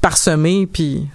[0.00, 1.06] parsemé, puis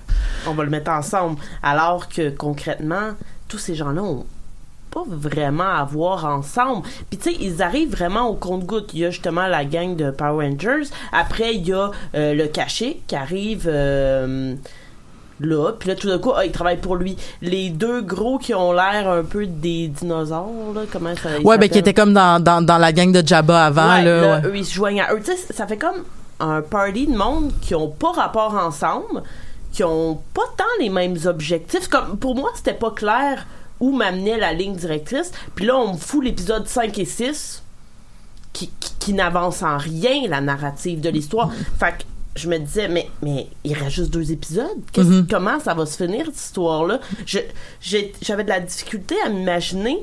[0.48, 1.39] On va le mettre ensemble.
[1.63, 3.13] Alors que concrètement,
[3.48, 4.26] tous ces gens-là ont
[4.95, 6.88] pas vraiment à voir ensemble.
[7.10, 8.91] Puis tu sais, ils arrivent vraiment au compte-goutte.
[8.93, 10.89] Il y a justement la gang de Power Rangers.
[11.12, 14.55] Après, il y a euh, le cachet qui arrive euh,
[15.41, 15.71] là.
[15.77, 17.17] Puis là, tout d'un coup, ah, il travaille pour lui.
[17.41, 21.67] Les deux gros qui ont l'air un peu des dinosaures, là, comment ça ouais, ben
[21.67, 24.21] qui était comme dans, dans, dans la gang de Jabba avant Ouais, là.
[24.21, 24.47] là, ouais.
[24.47, 25.19] eux, ils se joignent à eux.
[25.19, 26.05] Tu sais, ça fait comme
[26.39, 29.23] un party de monde qui ont pas rapport ensemble,
[29.73, 31.89] qui ont pas tant les mêmes objectifs.
[31.89, 33.45] Comme, pour moi, c'était pas clair
[33.80, 35.32] où m'amenait la ligne directrice.
[35.56, 37.62] Puis là, on me fout l'épisode 5 et 6
[38.54, 41.52] qui, qui, qui n'avance en rien la narrative de l'histoire.
[41.80, 42.04] Fait que
[42.36, 44.68] je me disais, mais, mais il reste juste deux épisodes?
[44.92, 47.00] Qu'est-ce- Comment ça va se finir, cette histoire-là?
[47.82, 49.98] J'avais de la difficulté à m'imaginer,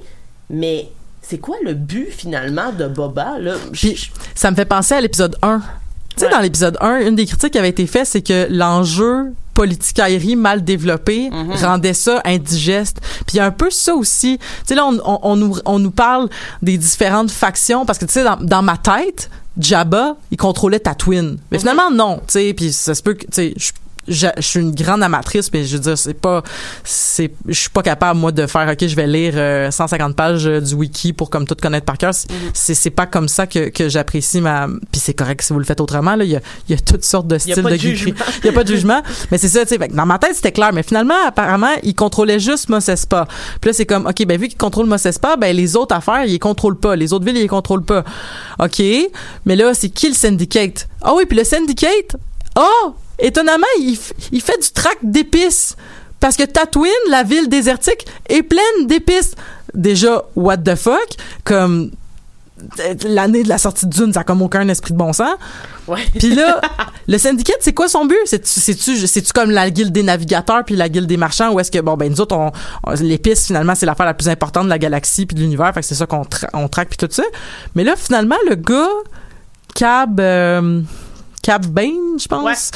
[0.50, 3.54] mais c'est quoi le but, finalement, de Boba, là?
[3.72, 5.60] Puis ça me fait penser à l'épisode 1.
[6.14, 6.32] Tu sais, Ouais.
[6.32, 10.64] dans l'épisode 1, une des critiques qui avait été faite, c'est que l'enjeu politicaillerie mal
[10.64, 12.98] développée rendait ça indigeste.
[13.26, 14.38] Puis il y a un peu ça aussi.
[14.38, 16.28] Tu sais là on, on, on nous on nous parle
[16.62, 21.36] des différentes factions parce que tu sais dans, dans ma tête Jabba, il contrôlait Tatooine.
[21.50, 23.54] Mais finalement non, tu sais puis ça se peut que tu sais
[24.08, 26.42] je je, suis une grande amatrice mais je veux dire c'est pas
[26.84, 30.46] c'est je suis pas capable moi de faire OK je vais lire euh, 150 pages
[30.46, 32.14] euh, du wiki pour comme tout connaître par cœur.
[32.14, 35.58] C'est c'est c'est pas comme ça que, que j'apprécie ma puis c'est correct si vous
[35.58, 36.24] le faites autrement là.
[36.24, 38.52] Il y a il y a toutes sortes de styles de de il y a
[38.52, 39.88] pas de jugement mais c'est ça tu sais.
[39.88, 43.26] Dans ma tête c'était clair mais finalement apparemment il contrôlait juste Mos Espa
[43.60, 46.24] puis là c'est comme OK ben vu qu'il contrôle Mos Espa ben les autres affaires
[46.24, 46.96] il les contrôle pas.
[46.96, 48.04] Les autres villes il les contrôle pas.
[48.58, 48.82] OK
[49.46, 50.88] mais là c'est qui le syndicate?
[51.02, 52.16] Ah oui puis le syndicate?
[52.56, 53.98] Oh étonnamment il,
[54.32, 55.76] il fait du track d'épices
[56.20, 59.34] parce que Tatooine, la ville désertique, est pleine d'épices.
[59.74, 61.08] Déjà, what the fuck?
[61.42, 61.90] Comme
[62.78, 65.34] euh, l'année de la sortie de Dune, ça a comme aucun esprit de bon sens.
[66.16, 66.60] Puis là,
[67.08, 68.16] le syndicate, c'est quoi son but?
[68.26, 71.72] C'est- C'est-tu c'est-tu comme la guilde des navigateurs puis la guilde des marchands ou est-ce
[71.72, 72.52] que, bon, ben, nous autres, on,
[72.86, 75.80] on- l'épice, finalement, c'est l'affaire la plus importante de la galaxie puis de l'univers, fait
[75.80, 77.24] que c'est ça qu'on tra- on traque puis tout ça.
[77.74, 78.88] Mais là, finalement, le gars,
[79.74, 80.82] Cab, euh,
[81.42, 82.70] Cab Bane, je pense,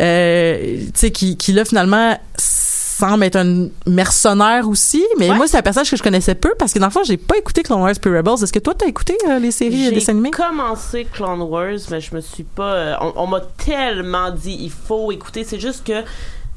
[0.00, 5.34] euh, tu sais, qui, qui là, finalement, semble être un mercenaire aussi, mais Ouais.
[5.36, 7.36] moi c'est un personnage que je connaissais peu parce que dans le fond j'ai pas
[7.36, 8.34] écouté Clone Wars puis Rebels.
[8.44, 10.30] Est-ce que toi t'as écouté euh, les séries et J'ai dessins animés?
[10.30, 12.74] commencé Clone Wars, mais je me suis pas.
[12.74, 15.42] euh, on on m'a tellement dit il faut écouter.
[15.42, 16.04] C'est juste que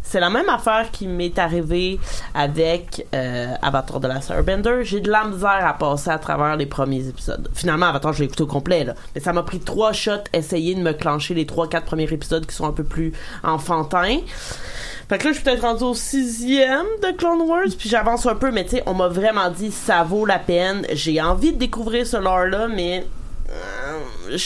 [0.05, 1.99] c'est la même affaire qui m'est arrivée
[2.33, 4.83] avec euh, Avatar de la Airbender.
[4.83, 7.49] J'ai de la misère à passer à travers les premiers épisodes.
[7.53, 8.93] Finalement, Avatar, je l'ai écouté au complet, là.
[9.13, 12.45] Mais ça m'a pris trois shots essayer de me clencher les trois, quatre premiers épisodes
[12.45, 13.13] qui sont un peu plus
[13.43, 14.19] enfantins.
[15.09, 18.35] Fait que là, je suis peut-être rendu au sixième de Clone Wars, puis j'avance un
[18.35, 20.85] peu, mais tu sais, on m'a vraiment dit ça vaut la peine.
[20.93, 23.05] J'ai envie de découvrir ce lore-là, mais
[23.49, 24.38] euh,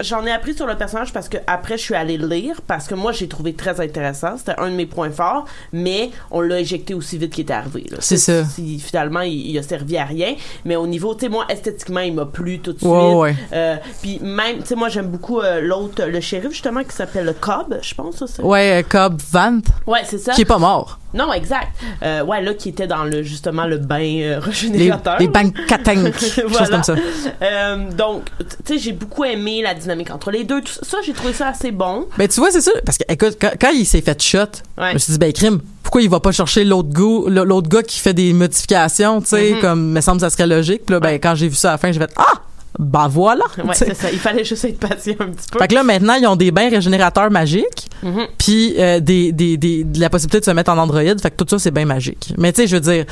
[0.00, 2.86] j'en ai appris sur le personnage parce que après je suis allée le lire parce
[2.86, 4.36] que moi j'ai trouvé très intéressant.
[4.38, 7.86] C'était un de mes points forts, mais on l'a éjecté aussi vite qu'il était arrivé.
[8.00, 8.44] C'est ça.
[8.44, 10.34] Si- finalement, il, il a servi à rien.
[10.64, 12.90] Mais au niveau, tu sais, moi esthétiquement, il m'a plu tout de suite.
[12.90, 13.34] Ouais, ouais.
[13.52, 17.26] Euh, Puis même, tu sais, moi j'aime beaucoup euh, l'autre, le shérif justement qui s'appelle
[17.26, 18.24] le Cobb, je pense.
[18.24, 20.32] Ça, Ouais, Cobb Vant, Ouais, c'est ça.
[20.32, 20.98] qui est pas mort.
[21.14, 21.68] Non, exact.
[22.02, 25.18] Euh, ouais, là qui était dans le justement le bain euh, Les, régénérateur.
[25.18, 26.68] les banques catank, chose Voilà.
[26.68, 26.94] comme ça.
[27.42, 28.24] Euh, donc,
[28.66, 30.60] tu sais, j'ai beaucoup aimé la dynamique entre les deux.
[30.62, 32.06] Tout ça, j'ai trouvé ça assez bon.
[32.18, 32.72] Ben tu vois, c'est ça.
[32.84, 34.38] Parce que écoute, quand, quand il s'est fait shot,
[34.78, 34.88] Ouais.
[34.88, 37.82] je me suis dit, ben crime, pourquoi il va pas chercher l'autre gars, l'autre gars
[37.82, 39.60] qui fait des modifications, tu sais, Mhm.
[39.60, 40.86] comme, me semble, ça serait logique.
[40.86, 42.32] Puis là, ben quand j'ai vu ça à la fin, j'ai fait, ah,
[42.78, 43.44] ben voilà.
[43.64, 44.10] Ouais, c'est ça.
[44.10, 45.58] Il fallait juste être patient un petit peu.
[45.58, 48.26] Fait que là, maintenant, ils ont des bains régénérateurs magiques, Mhm.
[48.38, 51.00] puis euh, des, des, des, de la possibilité de se mettre en Android.
[51.02, 52.32] Fait que tout ça, c'est bien magique.
[52.38, 53.04] Mais tu sais, je veux dire,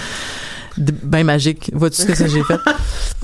[0.78, 1.70] ben magique.
[1.74, 2.56] Vois-tu ce que j'ai fait?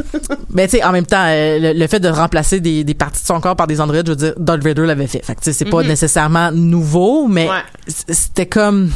[0.51, 3.23] Mais tu sais, en même temps, euh, le, le fait de remplacer des, des parties
[3.23, 5.25] de son corps par des androïdes, je veux dire, Darth Vader l'avait fait.
[5.25, 5.89] Fait que tu sais, c'est pas Mhm.
[5.89, 7.63] nécessairement nouveau, mais Ouais.
[7.89, 8.91] c'était comme...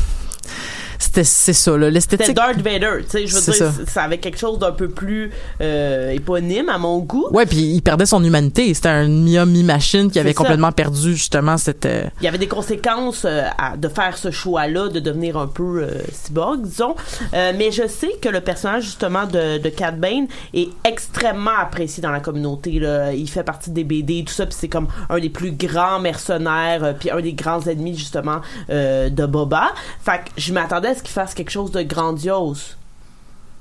[1.01, 1.87] C'était, c'est ça, là.
[1.87, 2.37] C'était L'esthétique...
[2.37, 4.03] Darth Vader, tu sais, je veux dire, ça.
[4.05, 5.31] avait quelque chose d'un peu plus
[5.63, 7.27] euh, éponyme à mon goût.
[7.33, 8.73] Ouais, puis il perdait son humanité.
[8.75, 10.37] C'était un mi-homme, mi-machine qui avait ça.
[10.37, 11.87] complètement perdu, justement, cette...
[11.87, 15.47] euh, Il y avait des conséquences euh, à- de faire ce choix-là, de devenir un
[15.47, 16.95] peu euh, cyborg, disons.
[17.35, 22.03] Euh, mais je sais que le personnage, justement, de, de Cat Bane est extrêmement apprécié
[22.03, 22.79] dans la communauté.
[22.79, 23.13] Là.
[23.15, 25.99] Il fait partie des BD et tout ça, puis c'est comme un des plus grands
[25.99, 29.71] mercenaires, euh, puis un des grands ennemis, justement, euh, de Boba.
[30.05, 32.77] Fait que je m'attendais à qu'il fasse quelque chose de grandiose?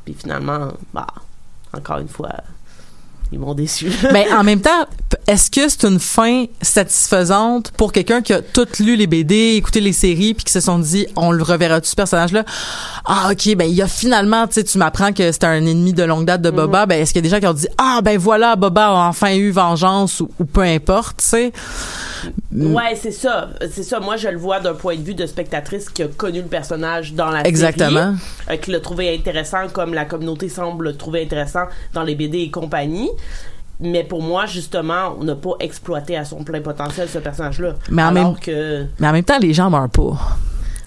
[0.05, 1.07] Puis finalement, bah,
[1.73, 2.33] encore une fois,
[3.31, 3.91] ils m'ont déçu.
[4.13, 4.85] Mais en même temps,
[5.27, 9.81] est-ce que c'est une fin satisfaisante pour quelqu'un qui a tout lu les BD, écouté
[9.81, 12.43] les séries, puis qui se sont dit, on le reverra-tu ce personnage-là?
[13.05, 15.93] Ah ok, ben il y a finalement, tu sais, tu m'apprends que c'est un ennemi
[15.93, 16.85] de longue date de Boba.
[16.85, 19.07] Ben est-ce qu'il y a des gens qui ont dit, ah ben voilà, Boba a
[19.07, 21.53] enfin eu vengeance ou, ou peu importe, tu sais?
[22.51, 23.49] Ouais, c'est ça.
[23.71, 23.99] C'est ça.
[23.99, 27.13] Moi, je le vois d'un point de vue de spectatrice qui a connu le personnage
[27.13, 28.15] dans la Exactement.
[28.47, 32.15] série, euh, qui l'a trouvé intéressant comme la communauté semble le trouver intéressant dans les
[32.15, 33.09] BD et compagnie.
[33.81, 37.75] Mais pour moi, justement, on n'a pas exploité à son plein potentiel ce personnage-là.
[37.89, 38.85] Mais en Alors même- que...
[38.99, 40.17] Mais en même temps, les gens meurent pas.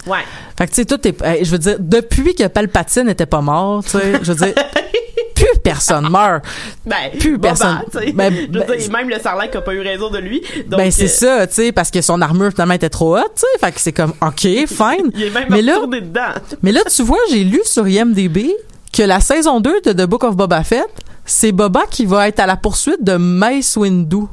[0.06, 0.18] Ouais.
[0.58, 1.22] Fait que tu sais, tout est.
[1.22, 4.54] euh, je veux dire, depuis que Palpatine n'était pas mort, tu sais, je veux dire,
[5.34, 6.44] plus personne meurt.
[6.84, 7.78] Ben, Plus personne.
[7.92, 8.12] sais.
[8.12, 10.42] Ben, Je veux ben, dire, même le Sarlacc a pas eu raison de lui.
[10.68, 13.30] Donc, ben c'est euh, ça, tu sais, parce que son armure finalement était trop haute,
[13.36, 15.10] tu sais, fait que c'est comme ok, fine.
[15.14, 16.20] Il est même mais là, dedans.
[16.62, 18.48] mais là tu vois, j'ai lu sur IMDb
[18.92, 20.90] que la saison 2 de The Book of Boba Fett,
[21.24, 24.26] c'est Boba qui va être à la poursuite de Mace Windu.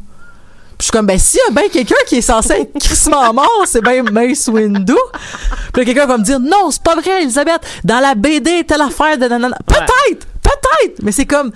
[0.78, 3.34] Puis je suis comme ben s'il y a bien quelqu'un qui est censé être crissement
[3.34, 4.94] mort, c'est bien Mace Windu.
[5.74, 7.62] Puis quelqu'un va me dire non, c'est pas vrai, Elisabeth.
[7.84, 9.58] Dans la BD, telle affaire de nanana.
[9.66, 11.52] Peut-être, peut-être, mais c'est comme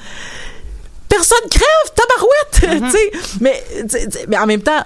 [1.08, 2.92] personne crève, tabarouette, Mm-hmm.
[2.92, 3.12] tu sais.
[3.42, 3.64] Mais,
[4.30, 4.84] mais en même temps,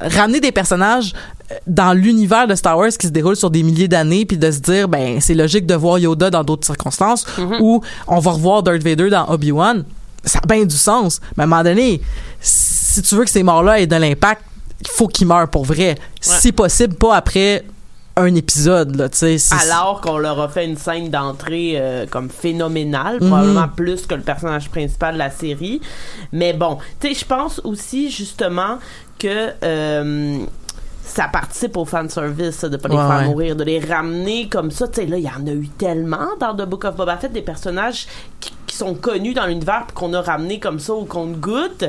[0.00, 1.12] ramener des personnages
[1.50, 4.50] euh, dans l'univers de Star Wars qui se déroule sur des milliers d'années puis de
[4.50, 7.26] se dire ben c'est logique de voir Yoda dans d'autres circonstances
[7.60, 9.84] ou on va revoir Darth Vader dans Obi-Wan.
[10.24, 12.00] Ça a bien du sens mais à un moment donné
[12.40, 14.42] si tu veux que ces morts-là aient de l'impact
[14.80, 15.96] il faut qu'ils meurent pour vrai.
[16.20, 17.64] Si possible pas après
[18.20, 22.28] un épisode là tu sais Alors qu'on leur a fait une scène d'entrée euh, comme
[22.30, 23.28] phénoménale, Mhm.
[23.28, 25.80] probablement plus que le personnage principal de la série.
[26.32, 28.78] Mais bon, tu sais, je pense aussi justement
[29.18, 30.38] que euh,
[31.04, 33.24] ça participe au fanservice, de pas les Ouais, faire ouais.
[33.26, 34.86] mourir, de les ramener comme ça.
[34.88, 37.32] Tu sais, là, il y en a eu tellement dans The Book of Boba Fett,
[37.32, 38.06] des personnages
[38.38, 41.84] qui, qui sont connus dans l'univers puis qu'on a ramenés comme ça au compte-goutte.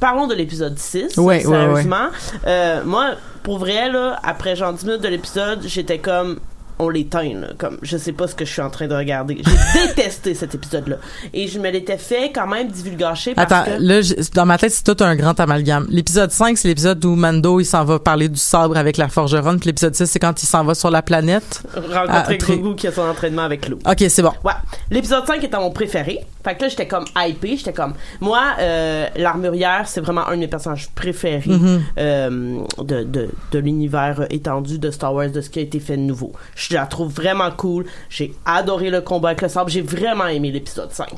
[0.00, 2.08] Parlons de l'épisode 6, Ouais, ouais, sérieusement.
[2.46, 6.38] Euh, moi, pour vrai, là, après genre 10 minutes de l'épisode, j'étais comme
[6.78, 9.40] on l'éteint là, comme je sais pas ce que je suis en train de regarder.
[9.44, 10.96] J'ai détesté cet épisode là
[11.32, 14.00] et je me l'étais fait quand même divulgacher parce Attends, que là,
[14.34, 15.86] dans ma tête, c'est tout un grand amalgame.
[15.90, 19.60] L'épisode 5, c'est l'épisode où Mando, il s'en va parler du sabre avec la forgeronne.
[19.60, 21.62] Puis l'épisode 6, c'est quand il s'en va sur la planète.
[21.74, 23.78] rencontrer Ah, Grogu qui a son entraînement avec Lou.
[23.86, 24.32] OK, c'est bon.
[24.42, 24.52] Ouais.
[24.90, 26.20] L'épisode 5 était mon préféré.
[26.44, 27.56] Fait que là, j'étais comme hypé.
[27.56, 27.94] J'étais comme.
[28.20, 31.80] Moi, euh, l'armurière, c'est vraiment un de mes personnages préférés Mm-hmm.
[31.98, 35.96] euh, de, de, de l'univers étendu de Star Wars, de ce qui a été fait
[35.96, 36.32] de nouveau.
[36.54, 37.86] Je la trouve vraiment cool.
[38.10, 39.70] J'ai adoré le combat avec le sabre.
[39.70, 41.08] J'ai vraiment aimé l'épisode 5.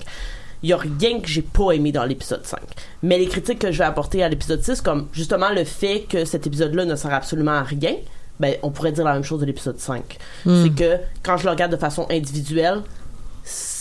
[0.63, 2.59] Il y a rien que j'ai pas aimé dans l'épisode 5.
[3.03, 6.25] Mais les critiques que je vais apporter à l'épisode 6, comme justement le fait que
[6.25, 7.97] cet épisode-là ne sert absolument à rien,
[8.41, 10.17] ben, on pourrait dire la même chose de l'épisode 5.
[10.45, 12.83] C'est que quand je le regarde de façon individuelle,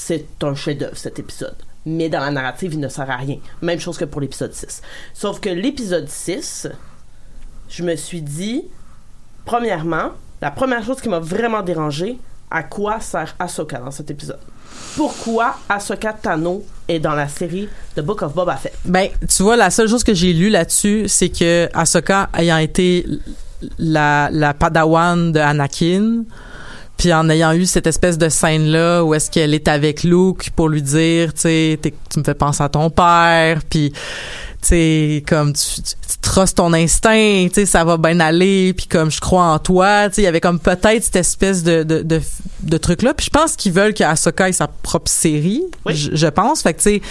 [0.05, 1.55] c'est un chef-d'œuvre cet épisode.
[1.85, 3.37] Mais dans la narrative, il ne sert à rien.
[3.61, 4.81] Même chose que pour l'épisode 6.
[5.13, 6.67] Sauf que l'épisode 6,
[7.69, 8.63] je me suis dit,
[9.45, 10.11] premièrement,
[10.41, 12.17] la première chose qui m'a vraiment dérangé,
[12.51, 14.39] à quoi sert Ahsoka dans cet épisode?
[14.95, 18.73] Pourquoi Ahsoka Tano est dans la série The Book of Boba Fett?
[18.85, 23.05] Ben, tu vois, la seule chose que j'ai lue là-dessus, c'est que Ahsoka ayant été
[23.79, 26.25] la, la padawan de Anakin,
[27.03, 30.69] puis en ayant eu cette espèce de scène-là où est-ce qu'elle est avec Luke pour
[30.69, 33.91] lui dire, tu sais, tu me fais penser à ton père, puis
[34.65, 39.47] tu comme tu, tu, ton instinct, tu ça va bien aller, puis comme je crois
[39.47, 41.83] en toi, tu il y avait comme peut-être cette espèce de,
[42.63, 45.95] de truc-là, puis je pense qu'ils veulent qu'Ahsoka ait sa propre série, Oui.
[45.95, 47.01] je, je pense, fait que tu sais,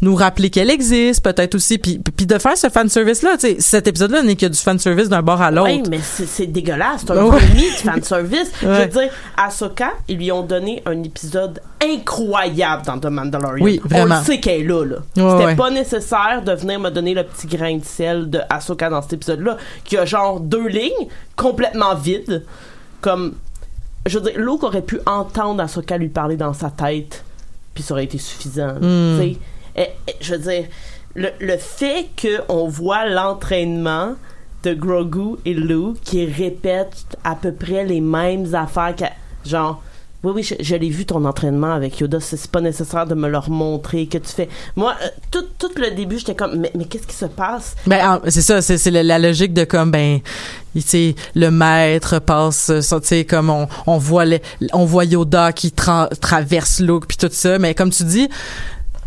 [0.00, 3.86] nous rappeler qu'elle existe, peut-être aussi, puis, puis de faire ce fanservice-là, tu sais, cet
[3.88, 5.70] épisode-là n'est que du fanservice d'un bord à l'autre.
[5.70, 7.02] Oui, mais c'est dégueulasse.
[7.06, 7.38] C'est un Ouais.
[7.40, 8.50] vomi de fanservice.
[8.62, 13.64] Je veux dire, Ahsoka, ils lui ont donné un épisode incroyable dans The Mandalorian.
[13.64, 14.84] Oui, On le sait qu'elle est là.
[14.84, 14.96] là.
[15.16, 18.88] Ouais, C'était pas nécessaire de venir me donner le petit grain de sel de Ahsoka
[18.90, 22.44] dans cet épisode-là, qui a genre deux lignes complètement vides.
[23.00, 23.34] Comme,
[24.06, 27.24] je veux dire, Luke aurait pu entendre Ahsoka lui parler dans sa tête,
[27.74, 28.74] puis ça aurait été suffisant.
[28.80, 29.18] Hmm.
[29.18, 29.36] sais.
[29.76, 30.64] Eh, eh, je veux dire,
[31.14, 34.14] le, le fait qu'on voit l'entraînement
[34.62, 39.04] de Grogu et Luke qui répètent à peu près les mêmes affaires que
[39.48, 39.82] genre
[40.26, 40.42] oui oui
[40.76, 42.18] l'ai vu ton entraînement avec Yoda.
[42.20, 44.48] C'est pas nécessaire de me le remontrer que tu fais.
[44.74, 47.74] Moi euh, tout, tout le début j'étais comme mais, mais qu'est-ce qui se passe?
[47.86, 50.20] Ben en- c'est ça, c'est la, la logique de comme ben
[50.74, 55.04] tu sais le maître passe euh, tu sais comme on, on voit les, on voit
[55.04, 57.58] Yoda qui tra- traverse Luke puis tout ça.
[57.58, 58.28] Mais comme tu dis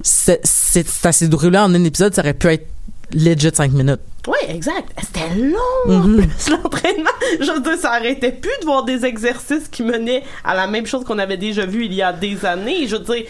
[0.01, 2.67] c'est s'est déroulé en un épisode, ça aurait pu être
[3.13, 4.00] legit 5 minutes.
[4.28, 8.84] oui exact c'était long en plus l'entraînement je veux dire ça arrêtait plus de voir
[8.84, 12.13] des exercices qui menaient à la même chose qu'on avait déjà vu il y a
[12.13, 13.26] des années je veux dire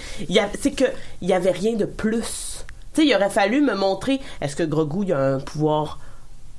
[0.59, 0.85] c'est que
[1.21, 4.63] il y avait rien de plus tu sais il aurait fallu me montrer est-ce que
[4.63, 5.99] Grogu il a un pouvoir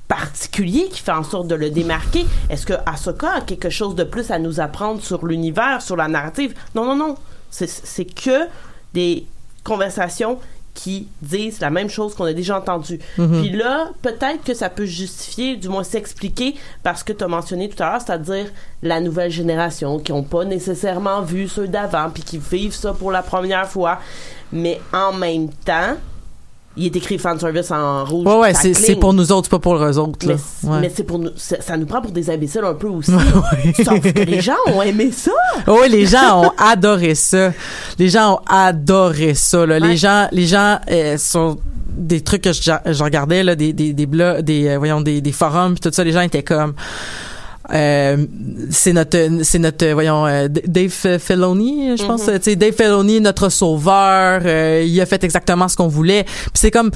[0.07, 2.25] particulier qui fait en sorte de le démarquer?
[2.49, 6.09] Est-ce que Ahsoka a quelque chose de plus à nous apprendre sur l'univers, sur la
[6.09, 6.53] narrative?
[6.75, 7.15] Non, non, non.
[7.49, 8.45] C'est que
[8.93, 9.25] des
[9.63, 10.37] conversations
[10.73, 12.99] qui disent la même chose qu'on a déjà entendu.
[13.15, 17.69] Puis là, peut-être que ça peut justifier, du moins s'expliquer, parce que tu as mentionné
[17.69, 18.45] tout à l'heure, c'est-à-dire
[18.81, 23.11] la nouvelle génération qui n'ont pas nécessairement vu ceux d'avant, puis qui vivent ça pour
[23.11, 23.99] la première fois.
[24.53, 25.95] Mais en même temps,
[26.77, 28.25] il est écrit fanservice en rouge.
[28.25, 30.35] Ouais ouais, c'est pour nous autres, c'est pas pour eux autres là.
[30.63, 30.79] Mais, Ouais.
[30.81, 33.11] mais c'est pour nous, ça, nous prend pour des imbéciles un peu aussi.
[33.13, 33.73] Ouais.
[33.83, 35.31] Sauf que les gens ont aimé ça.
[35.67, 37.51] oui, les gens ont adoré ça.
[37.99, 39.65] Les gens ont adoré ça.
[39.65, 39.79] Là.
[39.79, 39.87] Ouais.
[39.87, 41.57] Les gens, les gens euh, sont
[41.89, 45.19] des trucs que je, je regardais là, des des des blogs, des euh, voyons des,
[45.19, 46.03] des forums puis tout ça.
[46.03, 46.73] Les gens étaient comme.
[47.73, 48.25] Euh,
[48.69, 53.49] c'est notre c'est notre voyons euh, Dave Filoni je pense tu sais Dave Filoni notre
[53.49, 54.41] sauveur
[54.83, 56.23] il a fait exactement ce qu'on voulait.
[56.25, 56.91] Puis c'est comme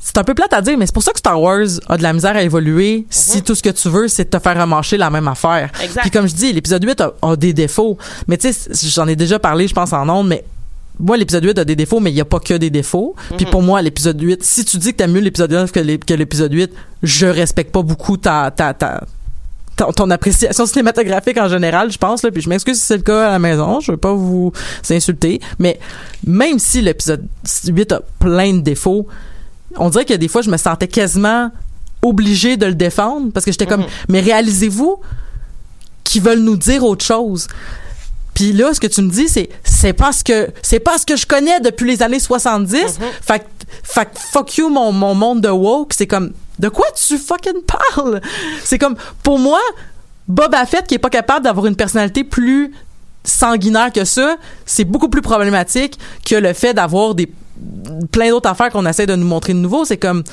[0.00, 2.02] c'est un peu plate à dire mais c'est pour ça que Star Wars a de
[2.02, 3.06] la misère à évoluer.
[3.10, 5.70] Si tout ce que tu veux c'est te faire remarcher la même affaire.
[5.82, 6.02] Exact.
[6.02, 7.98] puis comme je dis l'épisode 8 a, a des défauts.
[8.28, 10.44] Mais tu sais j'en ai déjà parlé je pense en ondes mais
[11.00, 13.16] moi, l'épisode 8 a des défauts, mais il y a pas que des défauts.
[13.36, 15.98] Puis pour moi, l'épisode 8, si tu dis que t'aimes mieux l'épisode 9 que l'é-
[15.98, 16.70] que l'épisode 8,
[17.02, 19.02] je respecte pas beaucoup ta, ta, ta,
[19.76, 22.30] ton, ton appréciation cinématographique en général, je pense, là.
[22.30, 23.80] Puis je m'excuse si c'est le cas à la maison.
[23.80, 24.52] Je veux pas vous
[24.90, 25.40] insulter.
[25.58, 25.78] Mais
[26.26, 27.26] même si l'épisode
[27.66, 29.06] 8 a plein de défauts,
[29.76, 31.50] on dirait que des fois, je me sentais quasiment
[32.02, 35.00] obligée de le défendre parce que j'étais comme, mais réalisez-vous
[36.04, 37.46] qu'ils veulent nous dire autre chose.
[38.34, 41.06] Puis là, ce que tu me dis, c'est c'est pas ce que c'est pas ce
[41.06, 42.98] que je connais depuis les années 70.
[43.20, 43.44] Fait que
[43.82, 47.62] fait que fuck you mon mon monde de woke, c'est comme de quoi tu fucking
[47.62, 48.20] parles?
[48.64, 49.60] C'est comme pour moi
[50.28, 52.72] Boba Fett qui est pas capable d'avoir une personnalité plus
[53.24, 54.36] sanguinaire que ça,
[54.66, 57.30] c'est beaucoup plus problématique que le fait d'avoir des
[58.10, 60.24] plein d'autres affaires qu'on essaie de nous montrer de nouveau, c'est comme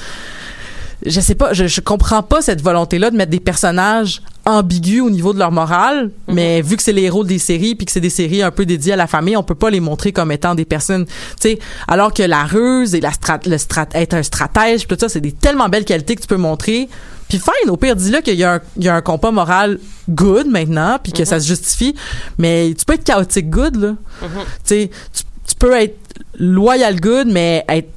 [1.06, 5.10] je sais pas, je, je comprends pas cette volonté-là de mettre des personnages ambigus au
[5.10, 8.00] niveau de leur morale, mais vu que c'est les héros des séries puis que c'est
[8.02, 10.56] des séries un peu dédiées à la famille, on peut pas les montrer comme étant
[10.56, 14.24] des personnes, tu sais, alors que la ruse et la strat, le strat, être un
[14.24, 16.90] stratège, tout ça, c'est des tellement belles qualités que tu peux montrer.
[17.28, 19.78] Puis fine, au pire, dis-le qu'il y, a un- il y a un compas moral
[20.10, 21.94] good maintenant, puis que ça se justifie,
[22.40, 23.94] mais tu peux être chaotique good, là.
[24.22, 24.28] Tu
[24.64, 25.96] sais, tu, tu peux être
[26.40, 27.90] loyal good, mais être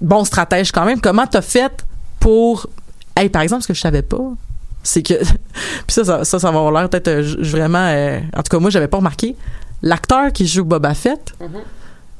[0.00, 1.00] bon stratège quand même.
[1.00, 1.72] Comment t'as fait
[2.22, 2.68] pour...
[3.16, 4.22] Hey, par exemple, ce que je savais pas,
[4.82, 5.14] c'est que...
[5.86, 7.86] puis ça, ça, ça, va avoir l'air peut-être euh, vraiment...
[7.90, 9.34] euh, en tout cas, moi, j'avais pas remarqué.
[9.82, 11.34] L'acteur qui joue Boba Fett,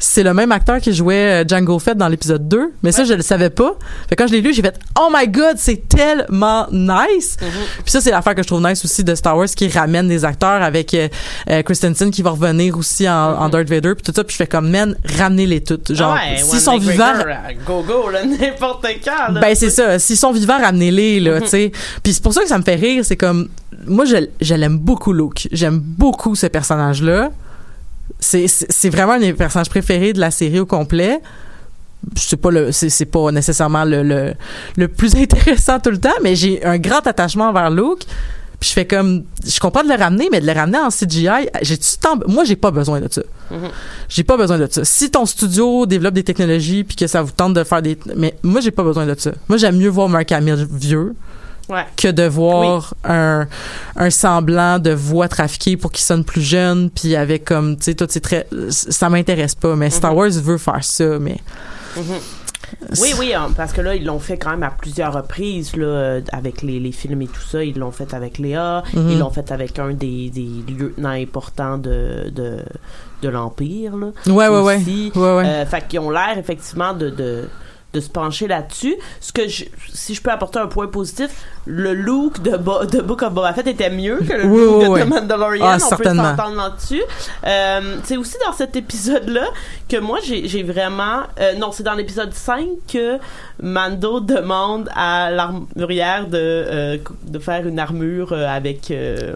[0.05, 2.73] c'est le même acteur qui jouait euh, Django Fett dans l'épisode 2.
[2.83, 3.77] Mais ça, je le savais pas.
[4.09, 7.37] Fait que quand je l'ai lu, j'ai fait «Oh my God, c'est tellement nice!
[7.39, 10.25] Puis ça, c'est l'affaire que je trouve nice aussi de Star Wars qui ramène des
[10.25, 11.09] acteurs avec euh,
[11.49, 14.25] euh, Christensen qui va revenir aussi en, en Darth Vader puis tout ça.
[14.25, 15.95] Puis je fais comme, man, ramenez-les toutes.
[15.95, 17.15] Genre, Ah ouais, s'ils sont vivants...
[17.25, 19.33] Euh, Go, go, là, n'importe quand.
[19.35, 19.41] là.
[19.41, 19.99] Ben c'est ça.
[20.01, 21.73] S'ils sont vivants, ramenez-les là, tu sais.
[22.03, 23.05] Puis c'est pour ça que ça me fait rire.
[23.05, 23.49] C'est comme
[23.87, 25.49] moi, je, je l'aime beaucoup, Luke.
[25.53, 27.31] J'aime beaucoup ce personnage-là.
[27.31, 27.52] C'est
[28.19, 31.21] c'est vraiment un de mes personnages préférés de la série au complet.
[32.17, 34.35] C'est pas le c'est pas nécessairement le, le
[34.77, 38.07] le plus intéressant tout le temps, mais j'ai un grand attachement envers Luke.
[38.59, 41.49] Puis je fais comme je comprends de le ramener, mais de le ramener en CGI,
[41.63, 41.77] j'ai
[42.29, 43.23] moi j'ai pas besoin de ça.
[44.09, 44.85] J'ai pas besoin de ça.
[44.85, 48.37] Si ton studio développe des technologies puis que ça vous tente de faire des mais
[48.43, 49.33] moi j'ai pas besoin de ça.
[49.49, 51.15] Moi j'aime mieux voir Mark Hamill vieux
[51.73, 51.87] Ouais.
[51.97, 53.47] que de voir un,
[53.97, 57.95] un semblant de voix trafiquée pour qu'il sonne plus jeune puis avec comme tu sais
[57.95, 61.39] tout c'est très ça m'intéresse pas mais Star Wars veut faire ça mais
[63.01, 66.21] Oui, oui, hein, parce que là, ils l'ont fait quand même à plusieurs reprises, là,
[66.33, 67.63] avec les, les films et tout ça.
[67.63, 69.11] Ils l'ont fait avec Léa, Mhm.
[69.11, 72.59] ils l'ont fait avec un des, des lieutenants importants de, de,
[73.23, 74.07] de l'Empire, là.
[74.27, 75.13] ouais ouais ouais aussi.
[75.15, 77.45] ouais ouais Euh, fait qu'ils ont l'air, effectivement, de, de,
[77.93, 78.95] de se pencher là-dessus.
[79.21, 81.29] Ce que je, si je peux apporter un point positif,
[81.67, 84.77] le look de, Bo- de Book of Boba Fett était mieux que le Oui, look
[84.79, 85.01] oui, de oui.
[85.03, 85.65] The Mandalorian.
[85.67, 86.23] Ah, On certainement.
[86.23, 87.03] peut s'entendre là-dessus.
[87.47, 89.45] Euh, c'est aussi dans cet épisode-là
[89.89, 91.23] que moi, j'ai vraiment...
[91.41, 93.19] euh, non, c'est dans l'épisode 5 que
[93.63, 98.93] Mando demande à l'armurière de, euh, de faire une armure avec,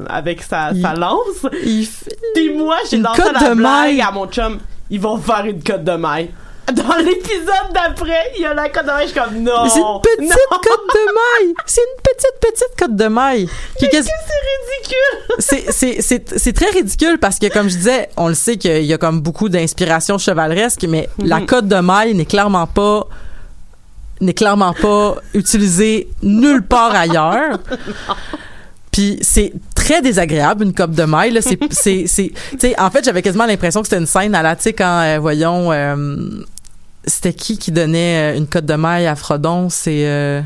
[0.09, 1.47] avec sa, sa Il- lance.
[1.65, 1.87] Il
[2.35, 4.01] Puis moi, j'ai cotte la blague maille.
[4.01, 4.59] à mon chum.
[4.91, 6.31] Ils vont faire une cote de maille.
[6.73, 9.07] Dans l'épisode d'après, il y a la cote de maille.
[9.07, 9.69] Je suis comme, non.
[9.69, 10.59] C'est une petite non.
[10.59, 13.49] cote de maille c'est une petite petite cote de maille
[13.81, 14.09] est quasi-
[15.39, 16.33] C'est ridicule?
[16.39, 19.21] c'est très ridicule parce que comme je disais on le sait qu'il y a comme
[19.21, 21.47] beaucoup d'inspiration chevaleresque mais la Mhm.
[21.47, 23.07] cote de maille n'est clairement pas
[24.21, 27.59] n'est clairement pas utilisée nulle part ailleurs
[28.93, 31.59] puis c'est très désagréable une cope de maille là c'est
[32.07, 35.01] c'est en fait j'avais quasiment l'impression que c'était une scène à la tu sais quand
[35.03, 36.17] euh, voyons euh,
[37.07, 39.69] c'était qui qui donnait euh, une cote de maille à Frodon?
[39.71, 40.43] C'est euh,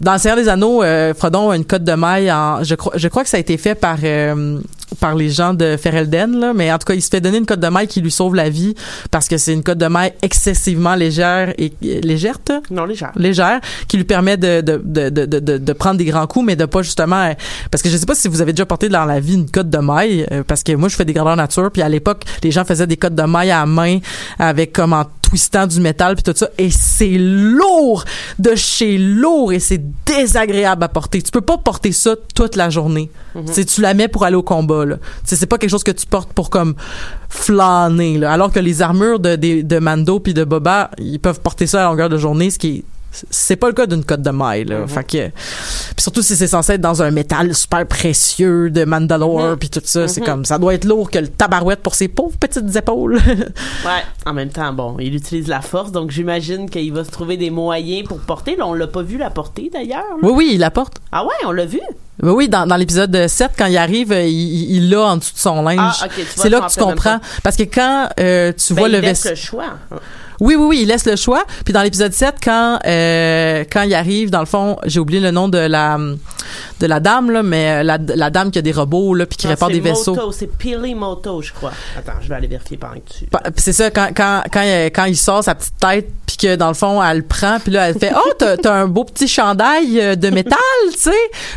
[0.00, 2.92] dans le Seigneur des Anneaux, euh, Frodon a une cote de maille en, je crois,
[2.94, 4.58] je crois que ça a été fait par, euh,
[5.00, 7.46] par les gens de Ferelden, là, mais en tout cas, il se fait donner une
[7.46, 8.74] cote de maille qui lui sauve la vie
[9.10, 12.60] parce que c'est une cote de maille excessivement légère et, légère, toi?
[12.70, 13.12] Non, légère.
[13.16, 16.64] légère qui lui permet de, de, de, de, de, prendre des grands coups mais de
[16.64, 17.32] pas justement euh,
[17.70, 19.70] parce que je sais pas si vous avez déjà porté dans la vie une cote
[19.70, 22.50] de maille euh, parce que moi je fais des grandeurs nature puis à l'époque les
[22.50, 23.98] gens faisaient des cotes de maille à main
[24.38, 26.50] avec comme en twistant du métal puis tout ça.
[26.58, 28.04] Et c'est lourd
[28.38, 31.22] de chez lourd et c'est désagréable à porter.
[31.22, 33.10] Tu peux pas porter ça toute la journée.
[33.46, 34.96] Tu sais, tu la mets pour aller au combat là.
[35.24, 36.74] C'est pas quelque chose que tu portes pour comme
[37.30, 38.30] flâner là.
[38.32, 41.86] alors que les armures de, des- de Mando puis de Boba ils peuvent porter ça
[41.86, 42.84] à longueur de journée ce qui est
[43.30, 44.86] c'est pas le cas d'une cote de maille là.
[44.86, 49.56] Fait que puis surtout si c'est censé être dans un métal super précieux de Mandalore
[49.58, 52.36] puis tout ça, c'est comme ça doit être lourd que le tabarouette pour ses pauvres
[52.38, 53.20] petites épaules.
[53.84, 54.02] Ouais.
[54.26, 57.50] En même temps, bon, il utilise la force, donc j'imagine qu'il va se trouver des
[57.50, 58.54] moyens pour porter.
[58.54, 60.04] Là, on l'a pas vu la porter d'ailleurs.
[60.22, 60.98] oui oui, il la porte.
[61.10, 61.80] Ah ouais, on l'a vu?
[62.22, 65.38] Ben oui, dans, dans l'épisode 7, quand il arrive, euh, il, l'a en dessous de
[65.38, 65.96] son linge.
[66.02, 67.18] Ah, c'est là que tu comprends.
[67.42, 69.30] Parce que quand euh, tu Ben, vois il le vaisseau...
[69.30, 69.74] le choix.
[70.42, 71.44] Oui, oui, oui, il laisse le choix.
[71.64, 75.30] Puis dans l'épisode 7, quand euh, quand il arrive, dans le fond, j'ai oublié le
[75.30, 75.96] nom de la
[76.80, 79.36] de la dame là, mais euh, la, la dame qui a des robots là, puis
[79.36, 80.16] qui Non, répare des vaisseaux.
[80.32, 81.70] C'est Pili Moto, je crois.
[81.96, 83.26] Attends, je vais aller vérifier pendant que tu.
[83.56, 86.68] C'est ça quand quand quand il, quand il sort sa petite tête puis que dans
[86.68, 90.00] le fond elle le prend puis là elle fait oh t'as un beau petit chandail
[90.00, 90.58] euh, de métal
[90.92, 91.10] tu sais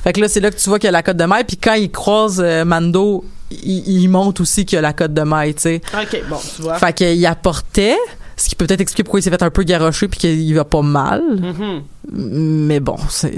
[0.03, 1.43] fait que là c'est là que tu vois qu'il y a la cote de maille
[1.43, 5.13] puis quand il croise euh, Mando il, il montre aussi qu'il y a la cote
[5.13, 6.75] de maille tu sais Ok, bon, tu vois.
[6.75, 7.97] fait qu'il apportait
[8.37, 10.65] ce qui peut peut-être expliquer pourquoi il s'est fait un peu garocher puis qu'il va
[10.65, 11.81] pas mal Mhm.
[12.11, 13.33] mais bon, c'est,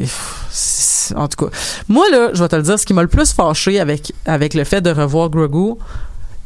[1.15, 1.51] en tout cas.
[1.87, 4.53] Moi là, je vais te le dire, ce qui m'a le plus fâché avec avec
[4.53, 5.75] le fait de revoir Grogu,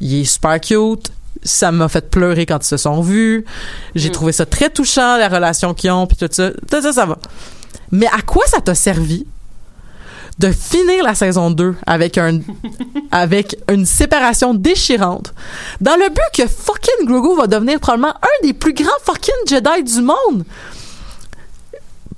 [0.02, 1.12] il est super cute.
[1.44, 3.46] Ça m'a fait pleurer quand ils se sont vus.
[3.96, 4.12] J'ai Mm.
[4.12, 6.52] trouvé ça très touchant la relation qu'ils ont puis tout ça.
[6.52, 7.18] Tout ça ça va.
[7.92, 9.26] Mais à quoi ça t'a servi?
[10.42, 12.40] De finir la saison 2 avec un
[13.12, 15.34] avec une séparation déchirante
[15.80, 19.84] dans le but que fucking Grogu va devenir probablement un des plus grands fucking Jedi
[19.84, 20.46] du monde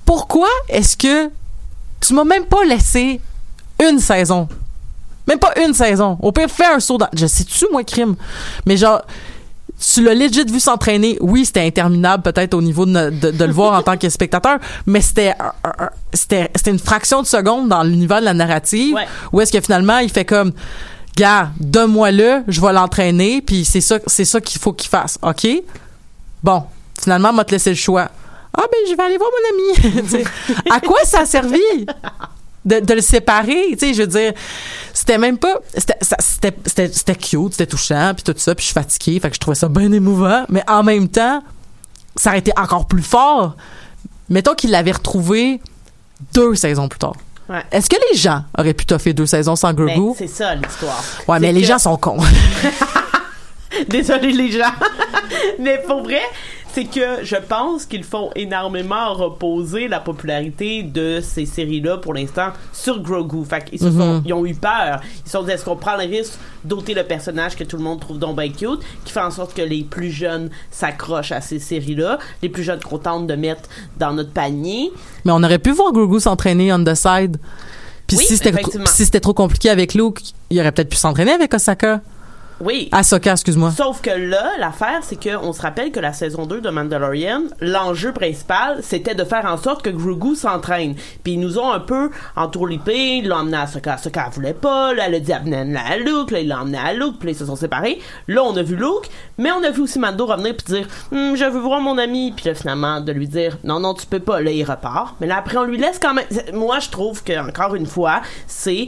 [0.05, 1.29] pourquoi est-ce que
[2.01, 3.21] tu m'as même pas laissé
[3.81, 4.47] une saison?
[5.27, 6.17] Même pas une saison.
[6.21, 7.07] Au pire, fais un saut dans...
[7.13, 8.15] Je sais-tu, moi, crime?
[8.65, 9.01] Mais genre,
[9.93, 11.17] tu l'as legit vu s'entraîner.
[11.19, 14.59] Oui, c'était interminable, peut-être, au niveau de, de- de le voir en tant que spectateur,
[14.85, 15.33] mais c'était
[16.13, 19.07] c'était c'était une fraction de seconde dans l'univers de la narrative Ouais.
[19.31, 20.51] où est-ce que finalement, il fait comme...
[21.15, 25.45] Gars, donne-moi-le, je vais l'entraîner, puis c'est ça, c'est ça qu'il faut qu'il fasse, OK?
[26.41, 26.63] Bon,
[26.99, 28.09] finalement, m'a te laissé le choix.
[28.57, 30.23] Ah ben, je vais aller voir mon ami.
[30.71, 31.59] À quoi ça a servi?
[32.65, 34.33] De, de le séparer Tu sais, je veux dire,
[34.93, 35.55] c'était même pas,
[36.19, 39.55] c'était, cute, c'était touchant, puis tout ça, puis je suis fatiguée, fait que je trouvais
[39.55, 41.43] ça bien émouvant, mais en même temps,
[42.15, 43.55] ça aurait été encore plus fort.
[44.29, 45.59] Mettons qu'il l'avait retrouvé
[46.33, 47.15] deux saisons plus tard.
[47.49, 47.61] Ouais.
[47.71, 50.15] Est-ce que les gens auraient pu toffer deux saisons sans Ben, Grogu?
[50.17, 51.03] c'est ça l'histoire.
[51.27, 52.17] ouais, mais les gens sont cons.
[53.89, 54.71] Désolé les gens.
[55.59, 56.21] Mais pour vrai,
[56.73, 62.47] c'est que je pense qu'ils font énormément reposer la popularité de ces séries-là pour l'instant
[62.71, 63.45] sur Grogu.
[63.45, 65.01] Fait qu'ils se sont, ils ont eu peur.
[65.23, 67.83] Ils se sont dit, est-ce qu'on prend le risque d'ôter le personnage que tout le
[67.83, 71.41] monde trouve donc bien cute, qui fait en sorte que les plus jeunes s'accrochent à
[71.41, 73.69] ces séries-là, les plus jeunes contentent de mettre
[73.99, 74.91] dans notre panier?
[75.25, 77.37] Mais on aurait pu voir Grogu s'entraîner on the side.
[78.07, 78.85] Puis Oui, si c'était effectivement.
[78.85, 82.01] si c'était trop compliqué avec Luke, il aurait peut-être pu s'entraîner avec Osaka.
[82.63, 82.87] Oui.
[82.93, 83.71] Ahsoka, excuse-moi.
[83.71, 88.13] Sauf que là, l'affaire, c'est qu'on se rappelle que la saison 2 de Mandalorian, l'enjeu
[88.13, 90.95] principal, c'était de faire en sorte que Grogu s'entraîne.
[91.23, 93.95] Puis ils nous ont un peu entourlipé, ils l'ont emmené à Ahsoka.
[93.95, 96.93] Ahsoka, elle voulait pas, là, elle a dit, à Luke, là, ils l'ont emmené à
[96.93, 97.99] Luke, puis là, ils se sont séparés.
[98.29, 101.35] Là, on a vu Luke, mais on a vu aussi Mando revenir puis dire, Hum,
[101.35, 104.21] je veux voir mon ami, puis là, finalement, de lui dire, non, non, tu peux
[104.21, 105.15] pas, là, il repart.
[105.19, 106.25] Mais là, après, on lui laisse quand même.
[106.53, 108.87] Moi, je trouve que, encore une fois, c'est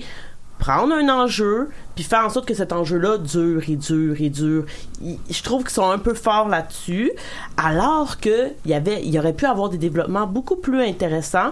[0.59, 4.65] prendre un enjeu puis faire en sorte que cet enjeu-là dure et dure et dure.
[5.01, 7.11] Il- je trouve qu'ils sont un peu forts là-dessus,
[7.57, 11.51] alors que il y avait, il y aurait pu avoir des développements beaucoup plus intéressants.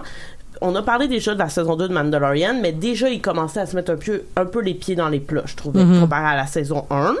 [0.60, 3.66] On a parlé déjà de la saison 2 de Mandalorian, mais déjà, ils commençaient à
[3.66, 6.36] se mettre un peu, un peu les pieds dans les plats, je trouvais, comparé à
[6.36, 7.14] la saison 1.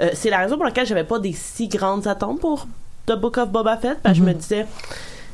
[0.00, 2.68] Euh, c'est la raison pour laquelle j'avais pas des si grandes attentes pour
[3.06, 4.66] The Book of Boba Fett, parce que je me disais,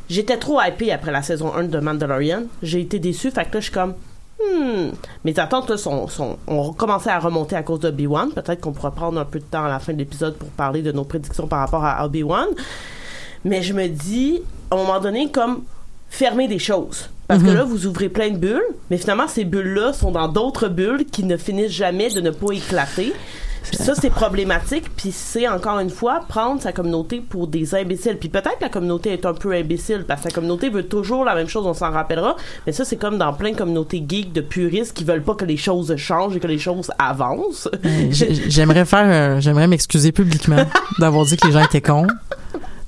[0.08, 2.44] j'étais trop hypée après la saison 1 de Mandalorian.
[2.62, 3.94] J'ai été déçue, fait que là, je suis comme,
[4.40, 4.90] Hmm.
[5.24, 8.30] Mes attentes là, sont, sont, ont commencé à remonter à cause de Obi-Wan.
[8.32, 10.82] Peut-être qu'on pourra prendre un peu de temps à la fin de l'épisode pour parler
[10.82, 12.48] de nos prédictions par rapport à Obi-Wan.
[13.44, 15.62] Mais je me dis, à un moment donné, comme
[16.10, 17.08] fermer des choses.
[17.28, 18.60] Parce que là, vous ouvrez plein de bulles,
[18.90, 22.50] mais finalement, ces bulles-là sont dans d'autres bulles qui ne finissent jamais de ne pas
[22.50, 23.12] éclater.
[23.72, 24.84] Ça, c'est problématique.
[24.96, 28.16] Puis c'est, encore une fois, prendre sa communauté pour des imbéciles.
[28.18, 31.24] Puis peut-être que la communauté est un peu imbécile, parce que la communauté veut toujours
[31.24, 32.36] la même chose, on s'en rappellera.
[32.66, 35.44] Mais ça, c'est comme dans plein de communautés geeks de puristes qui veulent pas que
[35.44, 37.68] les choses changent et que les choses avancent.
[38.10, 39.04] J'ai- J'aimerais faire,
[39.36, 40.64] euh, j'aimerais m'excuser publiquement
[40.98, 42.06] d'avoir dit que les gens étaient cons.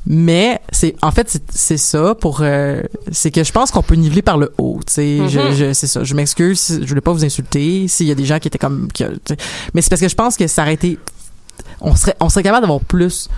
[0.06, 2.82] Mais c'est, en fait, c'est- c'est ça pour, euh,
[3.12, 5.18] c'est que je pense qu'on peut niveler par le haut, tu sais.
[5.28, 5.54] Je, Mhm.
[5.54, 6.02] je- c'est ça.
[6.02, 7.86] Je m'excuse, si- je voulais pas vous insulter.
[7.86, 9.04] S'il y a des gens qui étaient comme, qui-
[9.74, 10.98] mais c'est parce que je pense que ça aurait été,
[11.80, 13.28] on serait, on serait capable d'avoir plus.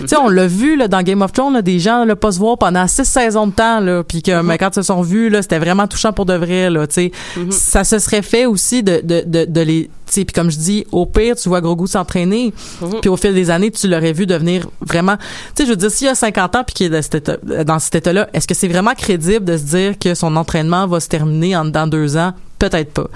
[0.00, 2.32] Tu sais, on l'a vu là, dans Game of Thrones, là, des gens là, pas
[2.32, 5.02] se voir pendant six saisons de temps, là, puis que mais quand ils se sont
[5.02, 6.86] vus, là, c'était vraiment touchant pour de vrai, là.
[6.86, 7.12] Tu sais,
[7.52, 10.56] ça se serait fait aussi de, de, de, de les, tu sais, puis comme je
[10.58, 12.52] dis, au pire, tu vois Grogu s'entraîner,
[13.00, 15.22] puis au fil des années, tu l'aurais vu devenir vraiment, tu
[15.62, 17.64] sais, je veux dire, s'il y a 50 ans puis qu'il est dans cet état-
[17.64, 20.98] dans cet état-là, est-ce que c'est vraiment crédible de se dire que son entraînement va
[20.98, 22.32] se terminer en dans deux ans?
[22.58, 23.06] Peut-être pas.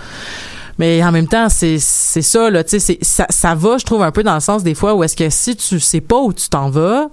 [0.78, 4.02] Mais en même temps, c'est ça là, tu sais, c'est- ça ça va, je trouve
[4.02, 6.32] un peu dans le sens des fois où est-ce que si tu sais pas où
[6.32, 7.08] tu t'en vas,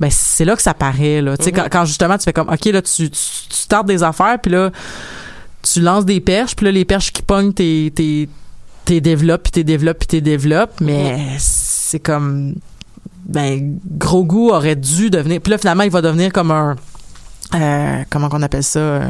[0.00, 2.48] ben c'est là que ça paraît là, tu sais quand, quand justement tu fais comme
[2.48, 3.16] OK là tu tu,
[3.86, 4.70] des affaires puis là
[5.62, 8.28] tu lances des perches, puis là, les perches qui pognent, t'es, t'es,
[8.84, 12.54] t'es développes, puis t'es développes, puis t'es développes, mais c'est comme,
[13.24, 16.76] ben, gros goût aurait dû devenir, puis là, finalement, il va devenir comme un,
[17.54, 19.08] euh, comment qu'on appelle ça, euh,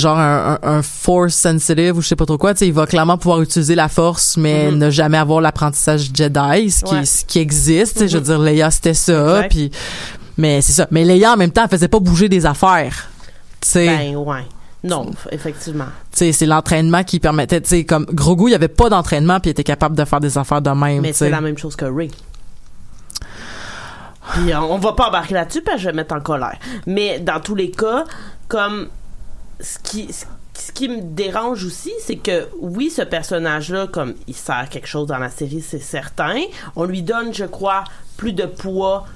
[0.00, 2.72] genre un, un, un force sensitive ou je sais pas trop quoi, tu sais, il
[2.72, 4.78] va clairement pouvoir utiliser la force, mais Mhm.
[4.78, 7.04] ne jamais avoir l'apprentissage Jedi, ce qui, Ouais.
[7.04, 8.26] ce qui existe, je veux Mhm.
[8.26, 9.70] dire, Leia, c'était ça, puis,
[10.36, 10.86] mais c'est ça.
[10.90, 13.08] Mais Leia, en même temps, elle faisait pas bouger des affaires.
[13.60, 14.44] Tu sais, Ben, ouais.
[14.82, 15.84] Non, effectivement.
[16.10, 19.38] tu sais, c'est l'entraînement qui permettait, tu sais, comme Grogu, il y avait pas d'entraînement
[19.38, 21.76] puis il était capable de faire des affaires de même, Mais c'est la même chose
[21.76, 22.10] que Ray.
[24.32, 26.56] Puis on, on va pas embarquer là-dessus parce que je vais mettre en colère.
[26.86, 28.04] Mais dans tous les cas,
[28.48, 28.88] comme
[29.60, 30.08] ce qui
[30.60, 35.06] ce qui me dérange aussi, c'est que oui, ce personnage-là, comme il sert quelque chose
[35.06, 36.36] dans la série, c'est certain.
[36.76, 37.84] On lui donne, je crois,
[38.18, 39.06] plus de poids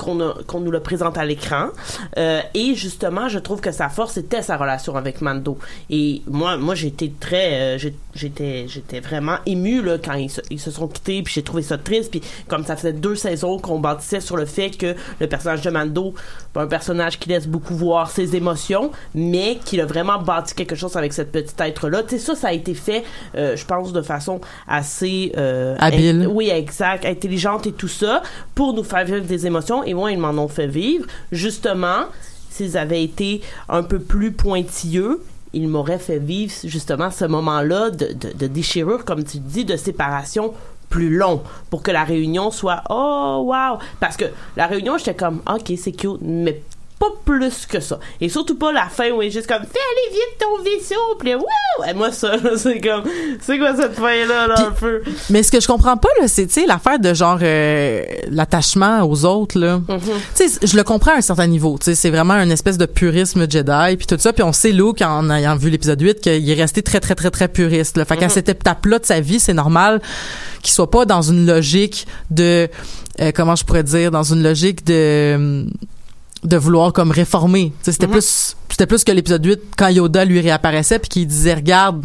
[0.00, 1.68] qu'on nous le présente à l'écran.
[2.16, 5.58] Euh, et justement, je trouve que sa force était sa relation avec Mando.
[5.90, 7.76] Et moi, moi j'étais très...
[7.76, 11.42] euh, j'étais j'étais vraiment ému là, quand ils se, ils se sont quittés, puis j'ai
[11.42, 12.10] trouvé ça triste.
[12.10, 15.70] Puis comme ça faisait deux saisons qu'on bâtissait sur le fait que le personnage de
[15.70, 16.14] Mando,
[16.56, 20.96] un personnage qui laisse beaucoup voir ses émotions, mais qu'il a vraiment bâti quelque chose
[20.96, 22.02] avec cette petite être-là.
[22.02, 25.32] Tu sais, ça, ça a été fait, euh, je pense, de façon assez...
[25.78, 26.28] Habile.
[26.30, 28.22] oui, exact, intelligente et tout ça,
[28.54, 29.84] pour nous faire vivre des émotions.
[29.84, 31.06] Et moi, ils m'en ont fait vivre.
[31.32, 32.04] Justement,
[32.50, 35.22] s'ils avaient été un peu plus pointilleux,
[35.52, 40.54] ils m'auraient fait vivre justement ce moment-là de déchirure, comme tu dis, de séparation
[40.90, 44.26] plus long pour que la réunion soit oh wow parce que
[44.56, 46.60] la réunion j'étais comme ok c'est cute mais
[47.00, 49.64] pas plus que ça et surtout pas la fin où il est juste comme fais
[49.64, 53.04] aller vite ton vaisseau puis là, wouh et moi ça là, c'est comme
[53.40, 55.00] c'est quoi cette fin là, là un peu?
[55.30, 59.02] Mais ce que je comprends pas là, c'est tu sais l'affaire de genre euh, l'attachement
[59.02, 59.78] aux autres là.
[59.78, 60.00] Mhm.
[60.36, 61.78] Tu sais, je le comprends à un certain niveau.
[61.78, 64.34] Tu sais, c'est vraiment une espèce de purisme Jedi puis tout ça.
[64.34, 67.30] Puis on sait Luke en ayant vu l'épisode 8 qu'il est resté très très très
[67.30, 67.96] très puriste.
[67.96, 68.04] Là.
[68.04, 70.02] Fait qu'à cette étape-là de sa vie, c'est normal
[70.62, 72.68] qu'il soit pas dans une logique de
[73.20, 75.66] euh, comment je pourrais dire, dans une logique de
[76.44, 77.72] de vouloir comme réformer.
[77.82, 78.12] C'était Mhm.
[78.12, 82.04] plus c'était plus que l'épisode 8 quand Yoda lui réapparaissait puis qu'il disait regarde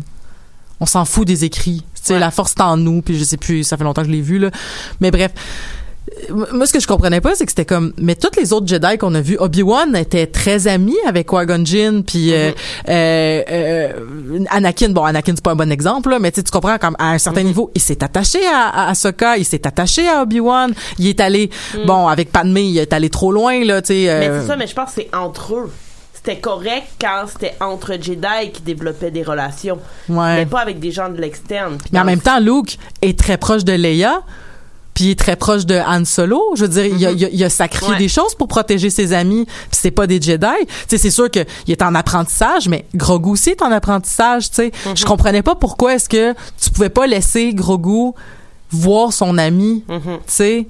[0.79, 1.83] on s'en fout des écrits.
[2.09, 2.19] Ouais.
[2.19, 4.21] la force est en nous, puis je sais plus, ça fait longtemps que je l'ai
[4.21, 4.51] vu, là.
[4.99, 5.31] Mais bref.
[6.29, 8.97] Moi, ce que je comprenais pas, c'est que c'était comme, mais toutes les autres Jedi
[8.97, 12.51] qu'on a vus, Obi-Wan était très ami avec Qui-Gon Jinn, puis euh,
[12.89, 13.89] euh, euh,
[14.49, 16.95] Anakin, bon, Anakin, c'est pas un bon exemple, là, mais tu sais, tu comprends, comme,
[16.99, 20.73] à un certain niveau, il s'est attaché à, à Ahsoka, il s'est attaché à Obi-Wan,
[20.99, 21.49] il est allé,
[21.85, 24.05] bon, avec Padmé, il est allé trop loin, là, tu sais.
[24.19, 25.71] Mais euh, c'est ça, mais je pense que c'est entre eux.
[26.13, 29.77] C'était correct quand c'était entre Jedi qui développaient des relations,
[30.09, 30.35] ouais.
[30.37, 31.77] mais pas avec des gens de l'externe.
[31.77, 34.23] Puis Mais en même temps, Luke est très proche de Leia,
[34.95, 36.41] puis il est très proche de Han Solo.
[36.55, 37.97] Je veux dire, il, a, il, a, il a sacrifié Ouais.
[37.99, 40.45] des choses pour protéger ses amis, puis c'est pas des Jedi.
[40.63, 44.55] Tu sais, c'est sûr qu'il est en apprentissage, mais Grogu aussi est en apprentissage, tu
[44.55, 44.71] sais.
[44.95, 48.11] Je comprenais pas pourquoi est-ce que tu pouvais pas laisser Grogu
[48.71, 49.99] voir son ami, Mhm.
[50.01, 50.67] tu sais,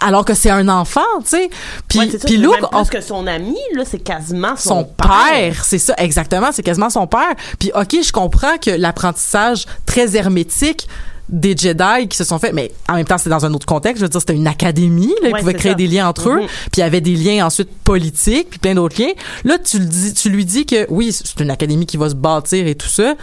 [0.00, 1.50] alors que c'est un enfant, tu sais.
[1.88, 2.06] Puis, Ouais,
[2.36, 6.48] Luke, même on- que son ami, là, c'est quasiment son, son père, c'est ça exactement,
[6.52, 7.34] c'est quasiment son père.
[7.58, 10.86] Puis OK, je comprends que l'apprentissage très hermétique
[11.28, 13.98] des Jedi qui se sont fait mais en même temps c'est dans un autre contexte
[14.00, 15.76] je veux dire c'était une académie là, ils Ouais, pouvaient créer ça.
[15.76, 16.46] des liens entre eux Mhm.
[16.46, 19.12] puis il y avait des liens ensuite politiques puis plein d'autres liens
[19.44, 22.14] là tu le dis tu lui dis que oui c'est une académie qui va se
[22.14, 23.14] bâtir et tout ça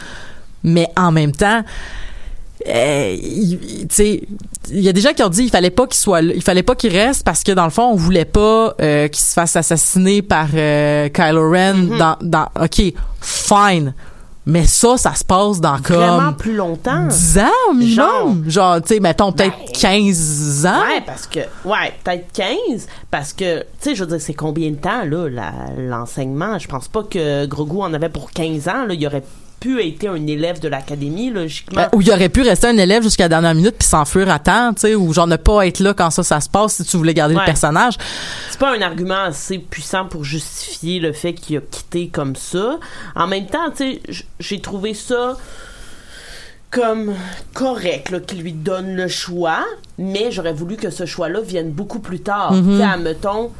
[0.63, 1.63] mais en même temps
[2.67, 4.21] euh, il- il- tu sais,
[4.69, 6.63] il y a des gens qui ont dit il fallait pas qu'il soit il fallait
[6.63, 9.55] pas qu'il reste parce que dans le fond on voulait pas euh, qu'il se fasse
[9.55, 11.97] assassiner par euh, Kylo Ren Mhm.
[11.97, 12.81] dans dans OK
[13.21, 13.93] fine
[14.45, 17.07] mais ça ça se passe dans Vraiment comme plus longtemps.
[17.07, 21.39] 10 ans au minimum genre tu sais mettons peut-être Ben, 15 ans Ouais, parce que,
[21.65, 25.27] ouais, peut-être 15, parce que, tu sais, je veux dire, c'est combien de temps, là,
[25.77, 26.57] l'enseignement?
[26.59, 28.93] Je pense pas que Grogu en avait pour 15 ans, là.
[28.93, 29.23] Il aurait
[29.59, 31.83] pu être un élève de l'académie, logiquement.
[31.83, 34.39] Ben, où il aurait pu rester un élève jusqu'à la dernière minute puis s'enfuir à
[34.39, 36.83] temps, tu sais, ou genre ne pas être là quand ça, ça se passe si
[36.83, 37.95] tu voulais garder le personnage.
[38.49, 42.79] c'est pas un argument assez puissant pour justifier le fait qu'il a quitté comme ça.
[43.15, 45.37] En même temps, tu sais, j'ai trouvé ça
[46.71, 47.13] comme
[47.53, 49.63] correct là, qu'il lui donne le choix,
[49.97, 52.51] mais j'aurais voulu que ce choix-là vienne beaucoup plus tard.
[52.51, 52.71] Mhm.
[52.71, 53.51] Tu sais, admettons,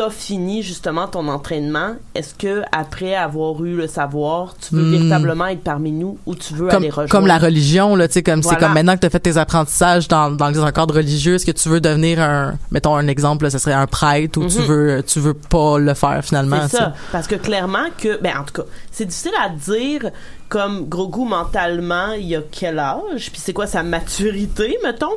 [0.00, 1.94] t'as fini justement ton entraînement.
[2.14, 4.90] Est-ce que après avoir eu le savoir, tu veux Hmm.
[4.92, 7.10] véritablement être parmi nous ou tu veux Comme, aller rejoindre?
[7.10, 9.36] comme la religion, là, tu sais, comme c'est comme maintenant que tu as fait tes
[9.36, 13.44] apprentissages dans, dans un cadre religieux, est-ce que tu veux devenir un, mettons un exemple,
[13.44, 14.64] là, ce serait un prêtre ou tu Mhm.
[14.64, 16.94] veux, tu veux pas le faire finalement, C'est ça.
[17.12, 20.10] Parce que clairement que, ben en tout cas, c'est difficile à dire
[20.48, 25.12] comme Grogu mentalement, il a quel âge, puis c'est quoi sa maturité, mettons.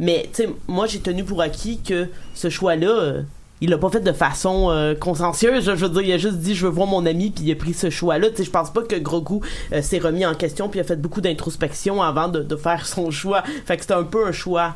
[0.00, 3.22] Mais tu sais, moi j'ai tenu pour acquis que ce choix-là, euh,
[3.60, 5.64] il l'a pas fait de façon euh, consciencieuse.
[5.64, 7.54] Je veux dire, il a juste dit je veux voir mon ami puis il a
[7.54, 8.30] pris ce choix-là.
[8.30, 9.40] Tu sais, je pense pas que Grogu
[9.72, 13.42] euh, s'est remis en question puis a fait beaucoup d'introspection avant de, faire son choix.
[13.66, 14.74] Fait que c'était un peu un choix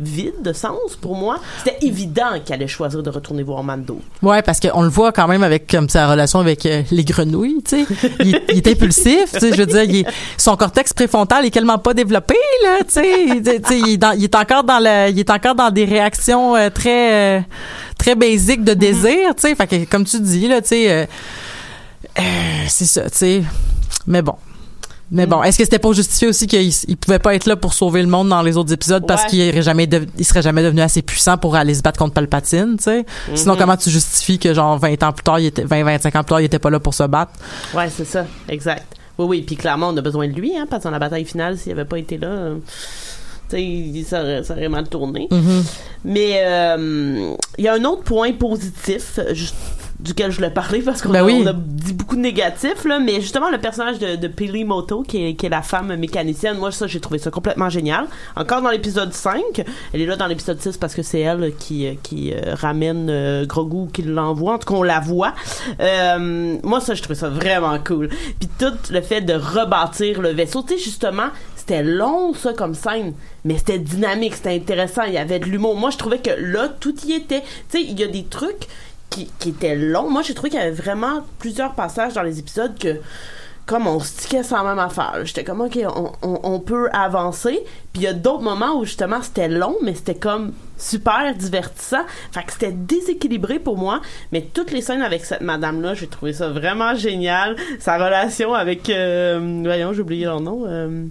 [0.00, 1.38] vide de sens pour moi.
[1.64, 4.00] C'était évident qu'il allait choisir de retourner voir Mando.
[4.22, 7.62] Ouais, parce qu'on le voit quand même avec comme sa relation avec euh, les grenouilles,
[7.64, 7.94] tu sais.
[8.20, 9.52] Il, il est impulsif, tu sais.
[9.52, 13.24] Je veux dire, il son cortex préfrontal est tellement pas développé, là, tu sais.
[13.26, 16.70] Il, tu sais, il est encore dans le, il est encore dans des réactions euh,
[16.70, 17.40] très, euh,
[17.98, 19.54] très basiques de désir, tu sais.
[19.54, 21.08] Fait que comme tu dis, là, tu sais,
[22.68, 23.42] c'est ça, tu sais.
[24.06, 24.34] Mais bon.
[25.10, 27.72] Mais bon, est-ce que c'était pas justifié aussi qu'il il pouvait pas être là pour
[27.72, 29.52] sauver le monde dans les autres épisodes parce Ouais.
[29.52, 32.76] qu'il jamais de- il serait jamais devenu assez puissant pour aller se battre contre Palpatine,
[32.76, 33.06] tu sais?
[33.34, 33.58] Sinon, Mhm.
[33.58, 36.28] comment tu justifies que genre 20 ans plus tard, il était 20 25 ans plus
[36.28, 37.32] tard, il était pas là pour se battre?
[37.74, 38.84] Ouais, c'est ça, exact.
[39.18, 41.24] Oui, oui, puis clairement, on a besoin de lui, hein, parce que dans la bataille
[41.24, 42.56] finale, s'il avait pas été là, euh,
[43.50, 45.26] tu sais, ça aurait, ça aurait mal tourné.
[45.30, 45.64] Mhm.
[46.04, 49.54] Mais euh, il y a un autre point positif, juste-
[50.00, 51.40] duquel je voulais parler parce qu'on Ben a, oui.
[51.42, 55.02] on a dit beaucoup de négatifs, là, mais justement le personnage de, de Pili Moto,
[55.02, 58.06] qui est, qui est la femme mécanicienne, moi ça j'ai trouvé ça complètement génial.
[58.36, 61.86] Encore dans l'épisode 5, elle est là dans l'épisode 6 parce que c'est elle qui,
[61.86, 65.34] euh, qui euh, ramène euh, Grogu, qui l'envoie, en tout cas on la voit.
[65.80, 68.08] Euh, moi ça je trouvais ça vraiment cool.
[68.38, 72.74] Puis tout le fait de rebâtir le vaisseau, tu sais justement, c'était long ça comme
[72.74, 75.76] scène, mais c'était dynamique, c'était intéressant, il y avait de l'humour.
[75.76, 77.42] Moi je trouvais que là tout y était.
[77.68, 78.68] Tu sais, il y a des trucs
[79.10, 80.10] qui, qui étaient longs.
[80.10, 82.96] Moi j'ai trouvé qu'il y avait vraiment plusieurs passages dans les épisodes que
[83.66, 85.20] comme on se tiquait sans même affaire.
[85.24, 87.60] J'étais comme ok, on, on, on peut avancer.
[87.92, 92.00] Puis il y a d'autres moments où justement c'était long, mais c'était comme super divertissant.
[92.32, 94.00] Fait que c'était déséquilibré pour moi.
[94.32, 97.56] Mais toutes les scènes avec cette madame-là, j'ai trouvé ça vraiment génial.
[97.78, 100.64] Sa relation avec, euh, voyons, j'ai oublié leur nom.
[100.66, 101.04] euh,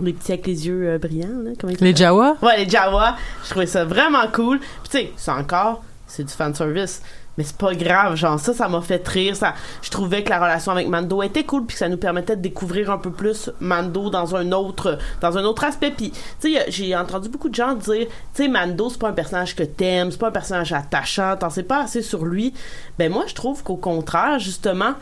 [0.00, 1.94] les petits avec les yeux euh, brillants, là, comment Les?
[1.94, 2.36] Jawa?
[2.42, 3.14] Ouais, les Jawa.
[3.44, 4.58] Je trouvais ça vraiment cool.
[4.58, 7.02] Puis tu sais, c'est encore, c'est du fanservice.
[7.36, 9.34] Mais c'est pas grave, genre ça, ça m'a fait rire.
[9.82, 12.42] Je trouvais que la relation avec Mando était cool, puis que ça nous permettait de
[12.42, 15.90] découvrir un peu plus Mando dans un autre, dans un autre aspect.
[15.90, 19.12] Puis tu sais, j'ai entendu beaucoup de gens dire, tu sais, Mando c'est pas un
[19.12, 22.54] personnage que t'aimes, c'est pas un personnage attachant, t'en sais pas assez sur lui.
[22.98, 24.94] Ben moi, je trouve qu'au contraire, justement,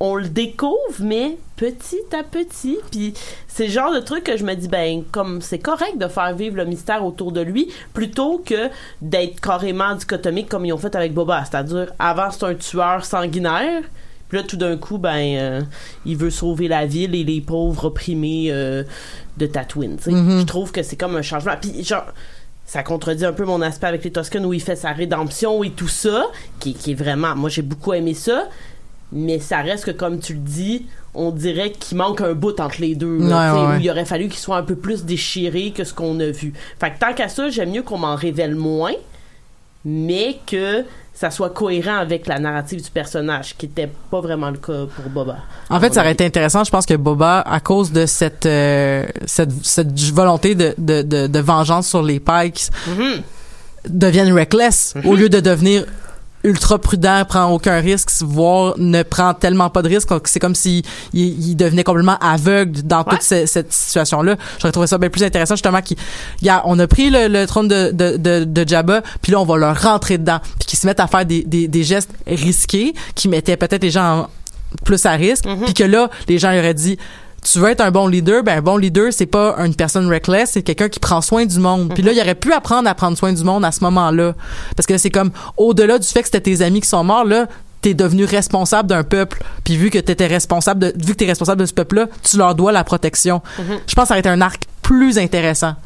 [0.00, 2.78] on le découvre, mais petit à petit.
[2.90, 3.12] Puis
[3.46, 6.34] c'est le genre de truc que je me dis, ben, comme c'est correct de faire
[6.34, 8.70] vivre le mystère autour de lui, plutôt que
[9.02, 11.44] d'être carrément dichotomique comme ils ont fait avec Boba.
[11.44, 13.82] C'est-à-dire, avant, c'est un tueur sanguinaire.
[14.30, 15.60] Puis là, tout d'un coup, ben, euh,
[16.06, 18.84] il veut sauver la ville et les pauvres opprimés euh,
[19.36, 19.98] de Tatooine.
[20.06, 20.40] Mhm.
[20.40, 21.54] Je trouve que c'est comme un changement.
[21.60, 22.06] Puis genre,
[22.64, 25.70] ça contredit un peu mon aspect avec les Toscans où il fait sa rédemption et
[25.70, 26.26] tout ça,
[26.60, 28.48] qui, qui est vraiment, moi j'ai beaucoup aimé ça,
[29.12, 32.80] mais ça reste que comme tu le dis, on dirait qu'il manque un bout entre
[32.80, 33.78] les deux, là, Ouais, tu sais, ouais, où ouais.
[33.84, 36.52] il aurait fallu qu'il soit un peu plus déchiré que ce qu'on a vu.
[36.78, 38.92] Fait que tant qu'à ça, j'aime mieux qu'on m'en révèle moins,
[39.84, 40.84] mais que
[41.14, 45.10] ça soit cohérent avec la narrative du personnage, qui était pas vraiment le cas pour
[45.10, 45.36] Boba.
[45.68, 46.64] En fait, ça aurait été intéressant.
[46.64, 51.26] Je pense que Boba, à cause de cette euh, cette, cette volonté de, de, de,
[51.26, 53.22] de vengeance sur les Pikes, Mhm.
[53.88, 55.84] devienne reckless au lieu de devenir
[56.42, 60.08] ultra prudent, prend aucun risque, voire ne prend tellement pas de risque.
[60.08, 60.82] Donc, C'est comme si
[61.12, 63.04] il, il devenait complètement aveugle dans Ouais.
[63.10, 64.36] toute ce- cette situation-là.
[64.58, 65.96] J'aurais trouvé ça bien plus intéressant justement qu'il
[66.48, 69.44] a- on a pris le, le trône de, de, de, de Jabba, puis là on
[69.44, 72.94] va leur rentrer dedans, puis qu'ils se mettent à faire des, des, des gestes risqués
[73.14, 74.28] qui mettaient peut-être les gens en-
[74.84, 76.96] plus à risque, puis que là les gens auraient dit
[77.42, 80.50] tu veux être un bon leader, ben un bon leader, c'est pas une personne reckless,
[80.52, 81.92] c'est quelqu'un qui prend soin du monde.
[81.94, 84.34] Puis là, il aurait pu apprendre à prendre soin du monde à ce moment-là.
[84.76, 87.46] Parce que c'est comme, au-delà du fait que c'était tes amis qui sont morts, là,
[87.80, 89.42] t'es devenu responsable d'un peuple.
[89.64, 92.54] Puis vu que t'étais responsable de, vu que t'es responsable de ce peuple-là, tu leur
[92.54, 93.40] dois la protection.
[93.86, 95.76] Je pense que ça aurait été un arc plus intéressant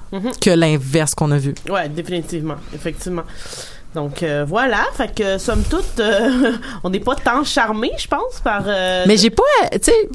[0.40, 1.54] que l'inverse qu'on a vu.
[1.70, 3.22] Ouais, définitivement, effectivement.
[3.94, 6.52] Donc euh, voilà, fait que somme toute, euh,
[6.82, 8.64] on n'est pas tant charmé, je pense, par.
[8.66, 10.08] euh, Mais j'ai pas, tu sais,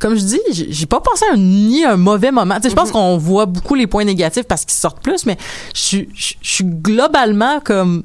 [0.00, 2.56] comme je dis, j'ai pas pensé à un, ni un mauvais moment.
[2.56, 5.36] Tu sais, je pense qu'on voit beaucoup les points négatifs parce qu'ils sortent plus, mais
[5.74, 8.02] je suis- je je suis globalement comme,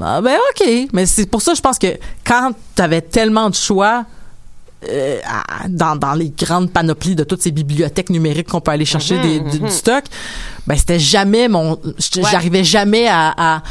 [0.00, 0.88] ah ben ok.
[0.92, 4.04] Mais c'est pour ça, je pense que quand t'avais tellement de choix.
[4.88, 5.18] euh,
[5.68, 9.40] dans, dans les grandes panoplies de toutes ces bibliothèques numériques qu'on peut aller chercher des-
[9.40, 10.04] du, du stock,
[10.68, 12.22] ben c'était jamais mon, Ouais.
[12.30, 13.62] j'arrivais jamais à, à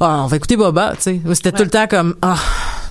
[0.00, 1.20] ah, on va écouter Boba, tu sais.
[1.34, 2.36] C'était tout le temps comme ah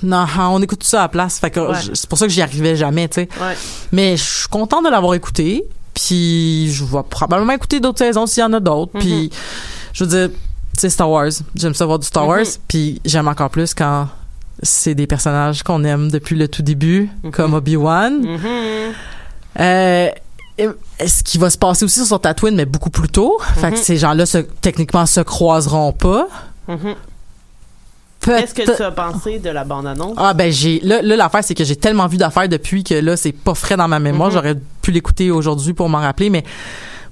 [0.01, 1.39] non, ah, on écoute tout ça à la place.
[1.39, 1.77] Fait que Ouais.
[1.93, 3.29] c'est pour ça que j'y arrivais jamais, tu sais.
[3.39, 3.55] Ouais.
[3.91, 5.63] Mais je suis contente de l'avoir écouté.
[5.93, 8.91] Puis je vais probablement écouter d'autres saisons s'il y en a d'autres.
[8.99, 9.29] Puis
[9.93, 10.35] je veux dire,
[10.77, 11.29] c'est Star Wars.
[11.55, 12.45] J'aime ça voir du Star Wars.
[12.67, 14.07] Puis j'aime encore plus quand
[14.63, 18.25] c'est des personnages qu'on aime depuis le tout début, comme Obi-Wan.
[19.59, 20.09] Euh,
[21.05, 23.37] ce qui va se passer aussi sur Tatooine, mais beaucoup plus tôt.
[23.55, 24.25] Fait que ces gens-là,
[24.61, 26.27] techniquement, se croiseront pas.
[26.67, 26.95] Mhm.
[28.25, 30.15] Qu'est-ce que tu as pensé de la bande-annonce?
[30.17, 33.17] Ah ben j'ai là, là l'affaire c'est que j'ai tellement vu d'affaires depuis que là
[33.17, 34.29] c'est pas frais dans ma mémoire.
[34.29, 34.33] Mhm.
[34.35, 36.43] J'aurais pu l'écouter aujourd'hui pour m'en rappeler, mais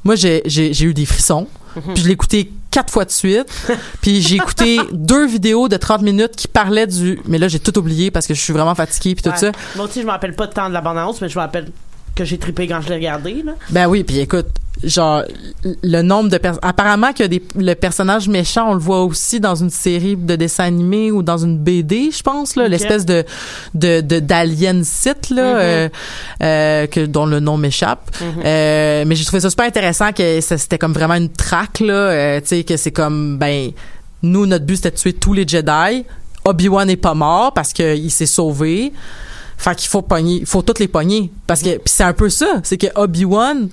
[0.06, 0.42] moi j'ai
[0.84, 1.48] eu des frissons.
[1.76, 1.94] Mhm.
[1.94, 3.46] Puis je l'ai écouté quatre fois de suite.
[4.02, 7.78] puis j'ai écouté deux vidéos de 30 minutes qui parlaient du mais là j'ai tout
[7.78, 9.38] oublié parce que je suis vraiment fatiguée puis tout Ouais.
[9.38, 9.52] ça.
[9.76, 11.70] Moi aussi, je me rappelle pas de temps de la bande-annonce, mais je me rappelle
[12.24, 13.42] que j'ai trippé quand je l'ai regardé.
[13.46, 13.54] Là.
[13.70, 14.48] Ben oui, puis écoute,
[14.84, 15.24] genre
[15.84, 19.56] le nombre de personnes apparemment que des le personnage méchant, on le voit aussi dans
[19.56, 23.24] une série de dessins animés ou dans une BD, je pense là, l'espèce de
[23.74, 25.60] d'alien site là Mhm.
[25.60, 25.90] euh,
[26.44, 28.10] euh, que dont le nom m'échappe.
[28.22, 28.28] Mhm.
[28.46, 32.48] Euh, mais j'ai trouvé ça super intéressant que c'était comme vraiment une traque là, tu
[32.48, 33.72] sais que c'est comme ben
[34.24, 36.06] nous notre but c'était de tuer tous les Jedi.
[36.46, 38.94] Obi-Wan est pas mort parce que il s'est sauvé.
[39.62, 41.32] Fait qu'il faut pogner, il faut toutes les pogner.
[41.46, 43.70] Parce que c'est un peu ça, c'est que Obi-Wan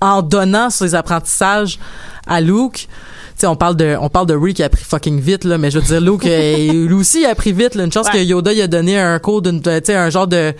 [0.00, 1.78] en donnant ses apprentissages
[2.26, 2.88] à Luke,
[3.36, 5.70] sais on parle de on parle de Rick qui a appris fucking vite là, mais
[5.70, 8.12] je veux dire Luke euh, lui aussi il a appris vite là, une chance Ouais.
[8.20, 10.52] que Yoda il a donné un cours d'une tu sais un genre de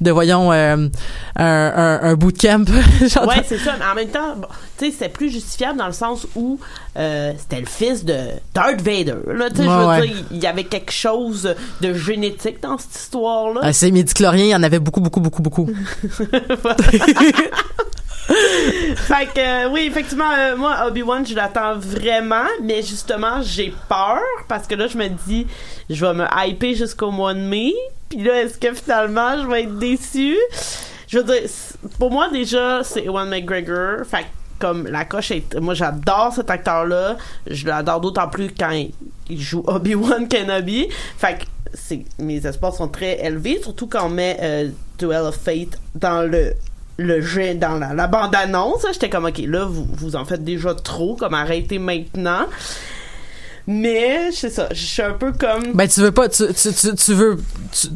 [0.00, 0.88] de voyons euh,
[1.36, 2.64] un, un un bootcamp
[3.08, 3.74] genre Ouais, c'est ça.
[3.78, 4.48] Mais en même temps, bon,
[4.78, 6.58] tu sais, plus justifiable dans le sens où
[6.96, 8.16] euh, c'était le fils de
[8.54, 9.14] Darth Vader.
[9.34, 10.06] Là, tu sais, je veux ouais.
[10.08, 13.60] dire, il y avait quelque chose de génétique dans cette histoire-là.
[13.64, 15.68] Ah, c'est médiclorien, il y en avait beaucoup beaucoup beaucoup beaucoup.
[18.28, 24.20] Fait que euh, oui, effectivement, euh, moi Obi-Wan, je l'attends vraiment, mais justement, j'ai peur
[24.48, 25.46] parce que là, je me dis,
[25.88, 27.72] je vais me hyper jusqu'au mois de mai.
[28.10, 30.36] Puis là, est-ce que finalement, je vais être déçue?
[31.08, 31.48] Je veux dire,
[31.98, 34.04] pour moi déjà, c'est Ewan McGregor.
[34.04, 34.26] Fait
[34.58, 37.16] comme la coche est, moi j'adore cet acteur-là.
[37.46, 40.88] Je l'adore d'autant plus quand il, joue Obi-Wan Kenobi.
[41.16, 44.68] Fait que mes espoirs sont très élevés, surtout quand on met euh,
[44.98, 46.54] Duel of Fate dans le
[47.00, 50.42] le jeu dans la, la bande annonce j'étais comme ok là vous, vous en faites
[50.44, 52.46] déjà trop comme arrêtez maintenant.
[53.66, 56.94] Mais c'est ça je suis un peu comme Ben tu veux pas tu tu tu,
[56.94, 57.36] tu veux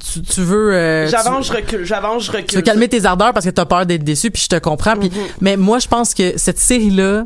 [0.04, 2.46] tu tu, veux euh, j'avance je recule j'avance je recule.
[2.46, 4.96] Tu veux calmer tes ardeurs parce que t'as peur d'être déçu puis je te comprends
[4.96, 5.16] puis Mhm.
[5.40, 7.24] mais moi je pense que cette série là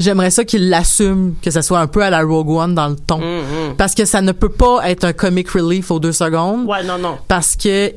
[0.00, 2.96] j'aimerais ça qu'il l'assume que ça soit un peu à la Rogue One dans le
[2.96, 3.18] ton.
[3.18, 3.76] Mhm.
[3.76, 6.66] parce que ça ne peut pas être un comic relief aux deux secondes.
[6.66, 7.18] Ouais non non.
[7.28, 7.92] Parce que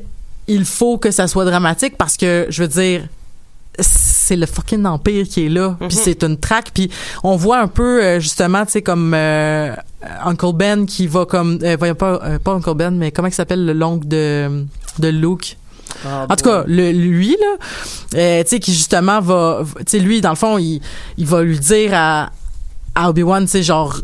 [0.46, 3.04] il faut que ça soit dramatique parce que je veux dire
[3.78, 5.88] c'est le fucking empire qui est là Mhm.
[5.88, 6.90] puis c'est une traque puis
[7.22, 9.74] on voit un peu euh, justement tu sais comme euh,
[10.24, 13.34] Uncle Ben qui va comme euh, voyons pas euh, pas Uncle Ben mais comment il
[13.34, 14.64] s'appelle le l'oncle de
[14.98, 15.56] de Luke?
[16.04, 20.20] Ah, en tout cas, le, lui là, tu sais qui justement va, tu sais lui
[20.20, 20.80] dans le fond, il,
[21.16, 22.30] il va lui dire à,
[22.94, 23.96] à Obi-Wan, tu sais genre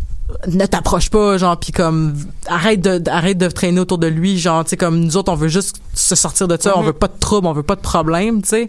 [0.47, 2.15] ne t'approche pas genre puis comme
[2.47, 5.35] arrête de arrête de traîner autour de lui genre tu sais comme nous autres on
[5.37, 6.87] veut juste se sortir de ça on Mhm.
[6.87, 8.69] veut pas de trouble on veut pas de problème tu sais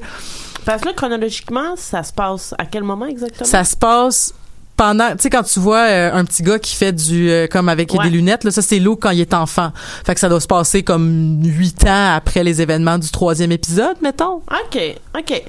[0.66, 3.46] parce que là chronologiquement ça se passe à quel moment exactement?
[3.50, 4.34] Ça se passe
[4.76, 7.70] pendant tu sais quand tu vois euh, un petit gars qui fait du euh, comme
[7.70, 8.04] avec Ouais.
[8.06, 9.72] des lunettes là ça c'est Luke quand il est enfant.
[10.06, 13.96] Fait que ça doit se passer comme huit ans après les événements du troisième épisode
[14.02, 14.42] mettons.
[14.66, 15.44] Ok ok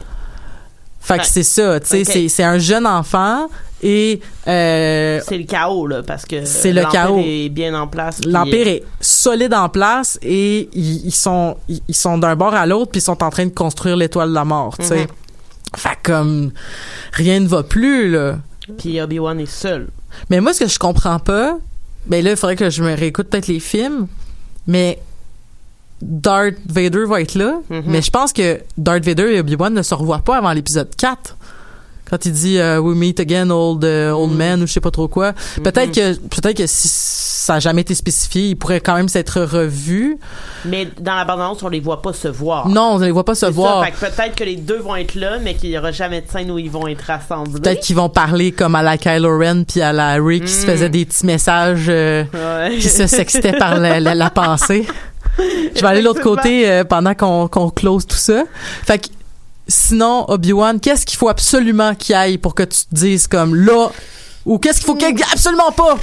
[1.04, 3.48] Fait que c'est ça, tu sais, c'est, un jeune enfant
[3.82, 7.20] et euh, c'est le chaos là parce que C'est le l'Empire chaos.
[7.22, 12.16] est bien en place l'empire est solide en place et ils, ils sont ils, sont
[12.16, 14.78] d'un bord à l'autre puis ils sont en train de construire l'étoile de la mort,
[14.78, 15.00] tu sais.
[15.00, 15.06] Mhm.
[15.76, 16.52] Fait comme
[17.12, 18.38] rien ne va plus là.
[18.78, 19.88] puis Obi-Wan est seul
[20.30, 21.58] Mais moi ce que je comprends pas,
[22.06, 24.06] ben là il faudrait que je me réécoute peut-être les films,
[24.66, 24.98] mais
[26.06, 27.82] Darth Vader va être là, Mhm.
[27.86, 31.36] mais je pense que Darth Vader et Obi-Wan ne se revoient pas avant l'épisode 4.
[32.10, 34.36] Quand il dit euh, We meet again, old, euh, old Mhm.
[34.36, 35.32] man, ou je sais pas trop quoi.
[35.62, 39.40] Peut-être que peut-être que si ça a jamais été spécifié, il pourrait quand même s'être
[39.40, 40.18] revu.
[40.66, 43.24] mais dans la bande-annonce on les voit pas se voir Non, on ne les voit
[43.24, 43.84] pas se voir.
[43.98, 46.58] peut-être que les deux vont être là, mais qu'il y aura jamais de scène où
[46.58, 47.60] ils vont être rassemblés.
[47.60, 50.66] Peut-être qu'ils vont parler comme à la Kylo Ren puis à la Rey qui se
[50.66, 52.76] faisait des petits messages euh, Ouais.
[52.76, 54.86] qui se sextaient par la, la- la pensée.
[55.38, 58.44] Je vais aller de l'autre côté euh, pendant qu'on qu'on close tout ça.
[58.84, 59.08] Fait que
[59.66, 63.90] sinon, Obi-Wan, qu'est-ce qu'il faut absolument qu'il aille pour que tu te dises comme là
[64.44, 65.96] ou qu'est-ce qu'il faut qu'il absolument pas?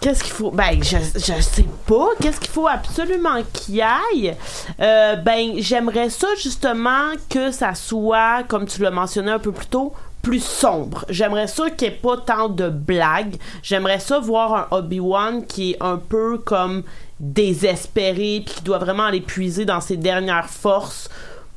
[0.00, 0.50] Qu'est-ce qu'il faut?
[0.50, 2.08] Ben, je, je sais pas.
[2.20, 4.34] Qu'est-ce qu'il faut absolument qu'il y aille?
[4.80, 9.66] Euh, ben, j'aimerais ça justement que ça soit, comme tu l'as mentionné un peu plus
[9.66, 11.04] tôt, plus sombre.
[11.10, 13.36] J'aimerais ça qu'il n'y ait pas tant de blagues.
[13.62, 16.84] J'aimerais ça voir un Obi-Wan qui est un peu comme
[17.20, 21.08] désespéré puis qui doit vraiment aller puiser dans ses dernières forces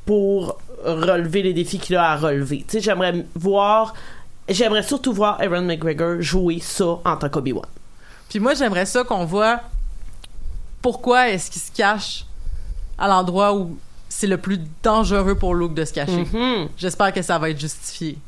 [0.06, 2.58] pour relever les défis qu'il a à relever.
[2.58, 3.94] Tu sais, j'aimerais voir
[4.48, 7.66] J'aimerais surtout voir Aaron McGregor jouer ça en tant qu'Obi-Wan.
[8.30, 9.60] Puis moi, j'aimerais ça qu'on voit
[10.80, 12.24] pourquoi est-ce qu'il se cache
[12.96, 13.76] à l'endroit où
[14.08, 16.24] c'est le plus dangereux pour Luke de se cacher.
[16.32, 16.68] Mhm.
[16.78, 18.18] J'espère que ça va être justifié.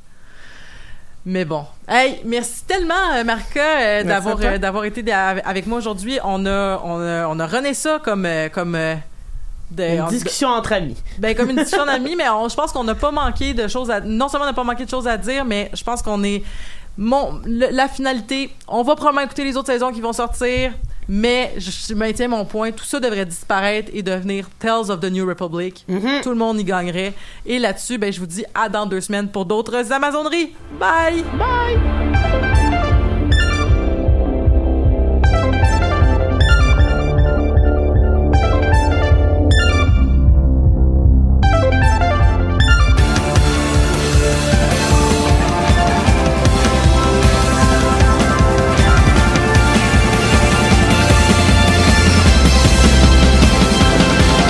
[1.26, 1.64] Mais bon.
[1.86, 6.18] Hey, merci tellement, euh, Marca, euh, d'avoir euh, d'avoir été avec moi aujourd'hui.
[6.24, 8.72] On a, on a, on a rené ça comme, comme,
[9.70, 10.96] de- Une en- discussion entre amis.
[11.18, 13.90] ben, comme une discussion d'amis, mais on- je pense qu'on n'a pas manqué de choses
[13.90, 16.22] à, non seulement on n'a pas manqué de choses à dire, mais je pense qu'on
[16.24, 16.42] est,
[16.96, 20.72] mon, le- la finalité, on va probablement écouter les autres saisons qui vont sortir,
[21.12, 25.10] mais je, je maintiens mon point, tout ça devrait disparaître et devenir Tales of the
[25.10, 25.84] New Republic.
[26.22, 27.14] Tout le monde y gagnerait.
[27.44, 30.52] Et là-dessus, ben, je vous dis à dans deux semaines pour d'autres Amazoneries.
[30.78, 31.24] Bye!
[31.36, 32.49] Bye!